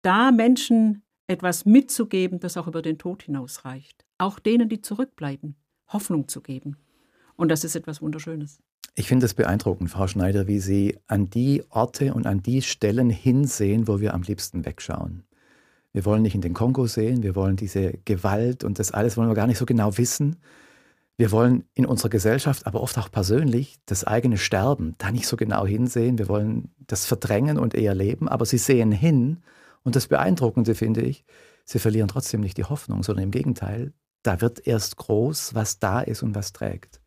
da 0.07 0.31
Menschen 0.31 1.03
etwas 1.27 1.65
mitzugeben, 1.65 2.39
das 2.39 2.57
auch 2.57 2.69
über 2.69 2.81
den 2.81 2.97
Tod 2.97 3.25
hinausreicht. 3.25 4.05
Auch 4.19 4.39
denen, 4.39 4.69
die 4.69 4.81
zurückbleiben, 4.81 5.57
Hoffnung 5.89 6.29
zu 6.29 6.41
geben. 6.41 6.77
Und 7.35 7.51
das 7.51 7.65
ist 7.65 7.75
etwas 7.75 8.01
Wunderschönes. 8.01 8.61
Ich 8.95 9.09
finde 9.09 9.27
es 9.27 9.35
beeindruckend, 9.35 9.91
Frau 9.91 10.07
Schneider, 10.07 10.47
wie 10.47 10.61
Sie 10.61 10.97
an 11.09 11.29
die 11.29 11.65
Orte 11.71 12.15
und 12.15 12.27
an 12.27 12.41
die 12.41 12.63
Stellen 12.63 13.11
hinsehen, 13.11 13.89
wo 13.89 14.01
wir 14.01 14.15
am 14.15 14.23
liebsten 14.23 14.65
wegschauen. 14.65 15.25
Wir 15.93 16.05
wollen 16.05 16.23
nicht 16.23 16.37
in 16.37 16.41
den 16.41 16.55
Kongo 16.55 16.87
sehen, 16.87 17.25
wir 17.25 17.35
wollen 17.35 17.57
diese 17.57 17.95
Gewalt 18.05 18.63
und 18.63 18.79
das 18.79 18.93
alles 18.93 19.17
wollen 19.17 19.29
wir 19.29 19.35
gar 19.35 19.49
nicht 19.49 19.59
so 19.59 19.67
genau 19.67 19.99
wissen. 19.99 20.37
Wir 21.17 21.33
wollen 21.33 21.65
in 21.75 21.85
unserer 21.85 22.11
Gesellschaft, 22.11 22.67
aber 22.67 22.81
oft 22.81 22.97
auch 22.99 23.11
persönlich, 23.11 23.79
das 23.87 24.05
eigene 24.05 24.39
Sterben 24.39 24.95
da 24.99 25.11
nicht 25.11 25.27
so 25.27 25.37
genau 25.37 25.67
hinsehen. 25.67 26.19
Wir 26.19 26.29
wollen 26.29 26.71
das 26.87 27.07
verdrängen 27.07 27.59
und 27.59 27.75
eher 27.75 27.95
leben, 27.95 28.29
aber 28.29 28.47
sie 28.47 28.59
sehen 28.59 28.93
hin. 28.93 29.39
Und 29.87 29.95
das 29.95 30.09
Beeindruckende 30.09 30.75
finde 30.75 31.03
ich, 31.03 31.25
sie 31.65 31.79
verlieren 31.79 32.09
trotzdem 32.09 32.41
nicht 32.41 32.57
die 32.57 32.65
Hoffnung, 32.65 33.05
sondern 33.05 33.23
im 33.27 33.31
Gegenteil, 33.31 33.93
da 34.25 34.41
wird 34.41 34.67
erst 34.67 34.97
groß, 34.97 35.55
was 35.55 35.79
da 35.79 36.01
ist 36.01 36.25
und 36.25 36.35
was 36.35 36.53
trägt. 36.53 37.01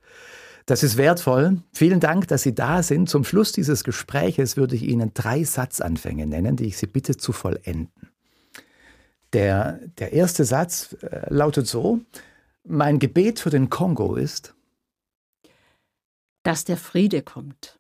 Das 0.66 0.82
ist 0.82 0.96
wertvoll. 0.96 1.62
Vielen 1.74 2.00
Dank, 2.00 2.30
dass 2.30 2.44
Sie 2.44 2.56
da 2.56 2.82
sind. 2.82 3.10
Zum 3.10 3.26
Schluss 3.26 3.52
dieses 3.52 3.84
Gespräches 3.84 4.56
würde 4.56 4.78
ich 4.78 4.84
Ihnen 4.84 5.12
drei 5.14 5.44
Satzanfänge 5.44 6.26
nennen, 6.26 6.56
die 6.56 6.68
ich 6.68 6.78
Sie 6.78 6.88
bitte 6.88 7.18
zu 7.18 7.34
vollenden. 7.34 8.12
Der, 9.34 9.82
der 9.98 10.14
erste 10.14 10.46
Satz 10.46 10.96
äh, 11.02 11.26
lautet 11.28 11.68
so, 11.68 12.00
mein 12.64 13.00
Gebet 13.00 13.42
für 13.42 13.50
den 13.50 13.70
Kongo 13.70 14.16
ist, 14.16 14.56
dass 16.44 16.64
der 16.64 16.78
Friede 16.78 17.24
kommt. 17.24 17.79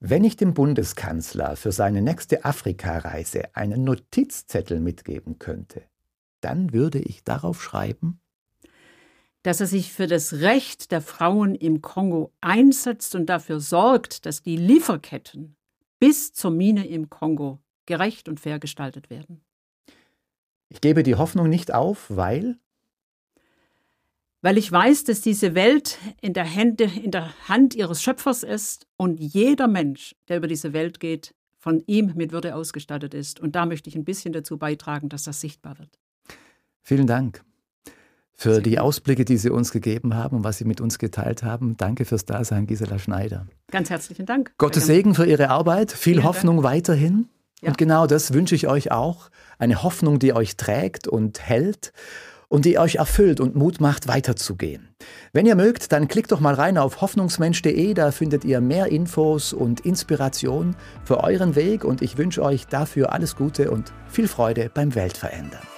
Wenn 0.00 0.22
ich 0.22 0.36
dem 0.36 0.54
Bundeskanzler 0.54 1.56
für 1.56 1.72
seine 1.72 2.02
nächste 2.02 2.44
Afrikareise 2.44 3.54
einen 3.56 3.82
Notizzettel 3.82 4.78
mitgeben 4.78 5.40
könnte, 5.40 5.82
dann 6.40 6.72
würde 6.72 7.00
ich 7.00 7.24
darauf 7.24 7.60
schreiben, 7.60 8.20
dass 9.42 9.60
er 9.60 9.66
sich 9.66 9.92
für 9.92 10.06
das 10.06 10.34
Recht 10.34 10.92
der 10.92 11.00
Frauen 11.00 11.54
im 11.56 11.82
Kongo 11.82 12.32
einsetzt 12.40 13.14
und 13.16 13.26
dafür 13.26 13.58
sorgt, 13.58 14.24
dass 14.24 14.42
die 14.42 14.56
Lieferketten 14.56 15.56
bis 15.98 16.32
zur 16.32 16.52
Mine 16.52 16.86
im 16.86 17.10
Kongo 17.10 17.58
gerecht 17.86 18.28
und 18.28 18.38
fair 18.38 18.60
gestaltet 18.60 19.10
werden. 19.10 19.40
Ich 20.68 20.80
gebe 20.80 21.02
die 21.02 21.16
Hoffnung 21.16 21.48
nicht 21.48 21.72
auf, 21.74 22.06
weil? 22.08 22.58
Weil 24.40 24.56
ich 24.56 24.70
weiß, 24.70 25.04
dass 25.04 25.20
diese 25.20 25.54
Welt 25.54 25.98
in 26.20 26.32
der, 26.32 26.44
Hände, 26.44 26.84
in 26.84 27.10
der 27.10 27.32
Hand 27.48 27.74
ihres 27.74 28.02
Schöpfers 28.02 28.44
ist 28.44 28.86
und 28.96 29.18
jeder 29.18 29.66
Mensch, 29.66 30.14
der 30.28 30.36
über 30.36 30.46
diese 30.46 30.72
Welt 30.72 31.00
geht, 31.00 31.34
von 31.58 31.82
ihm 31.86 32.12
mit 32.14 32.30
Würde 32.30 32.54
ausgestattet 32.54 33.14
ist. 33.14 33.40
Und 33.40 33.56
da 33.56 33.66
möchte 33.66 33.90
ich 33.90 33.96
ein 33.96 34.04
bisschen 34.04 34.32
dazu 34.32 34.56
beitragen, 34.56 35.08
dass 35.08 35.24
das 35.24 35.40
sichtbar 35.40 35.78
wird. 35.78 35.98
Vielen 36.82 37.08
Dank 37.08 37.42
für 38.32 38.62
die 38.62 38.78
Ausblicke, 38.78 39.24
die 39.24 39.36
Sie 39.36 39.50
uns 39.50 39.72
gegeben 39.72 40.14
haben 40.14 40.36
und 40.36 40.44
was 40.44 40.58
Sie 40.58 40.64
mit 40.64 40.80
uns 40.80 41.00
geteilt 41.00 41.42
haben. 41.42 41.76
Danke 41.76 42.04
fürs 42.04 42.24
Dasein, 42.24 42.68
Gisela 42.68 43.00
Schneider. 43.00 43.48
Ganz 43.72 43.90
herzlichen 43.90 44.26
Dank. 44.26 44.52
Gottes 44.58 44.86
Segen 44.86 45.16
für 45.16 45.26
Ihre 45.26 45.50
Arbeit, 45.50 45.90
viel 45.90 46.14
Vielen 46.14 46.24
Hoffnung 46.24 46.62
Dank. 46.62 46.74
weiterhin. 46.74 47.28
Ja. 47.60 47.70
Und 47.70 47.78
genau 47.78 48.06
das 48.06 48.32
wünsche 48.32 48.54
ich 48.54 48.68
euch 48.68 48.92
auch. 48.92 49.30
Eine 49.58 49.82
Hoffnung, 49.82 50.20
die 50.20 50.32
euch 50.32 50.56
trägt 50.56 51.08
und 51.08 51.40
hält 51.40 51.92
und 52.48 52.64
die 52.64 52.78
euch 52.78 52.96
erfüllt 52.96 53.40
und 53.40 53.56
Mut 53.56 53.80
macht, 53.80 54.08
weiterzugehen. 54.08 54.88
Wenn 55.32 55.46
ihr 55.46 55.54
mögt, 55.54 55.92
dann 55.92 56.08
klickt 56.08 56.32
doch 56.32 56.40
mal 56.40 56.54
rein 56.54 56.78
auf 56.78 57.00
hoffnungsmensch.de, 57.00 57.94
da 57.94 58.10
findet 58.10 58.44
ihr 58.44 58.60
mehr 58.60 58.86
Infos 58.86 59.52
und 59.52 59.80
Inspiration 59.80 60.74
für 61.04 61.22
euren 61.22 61.54
Weg 61.54 61.84
und 61.84 62.02
ich 62.02 62.18
wünsche 62.18 62.42
euch 62.42 62.66
dafür 62.66 63.12
alles 63.12 63.36
Gute 63.36 63.70
und 63.70 63.92
viel 64.08 64.28
Freude 64.28 64.70
beim 64.72 64.94
Weltverändern. 64.94 65.77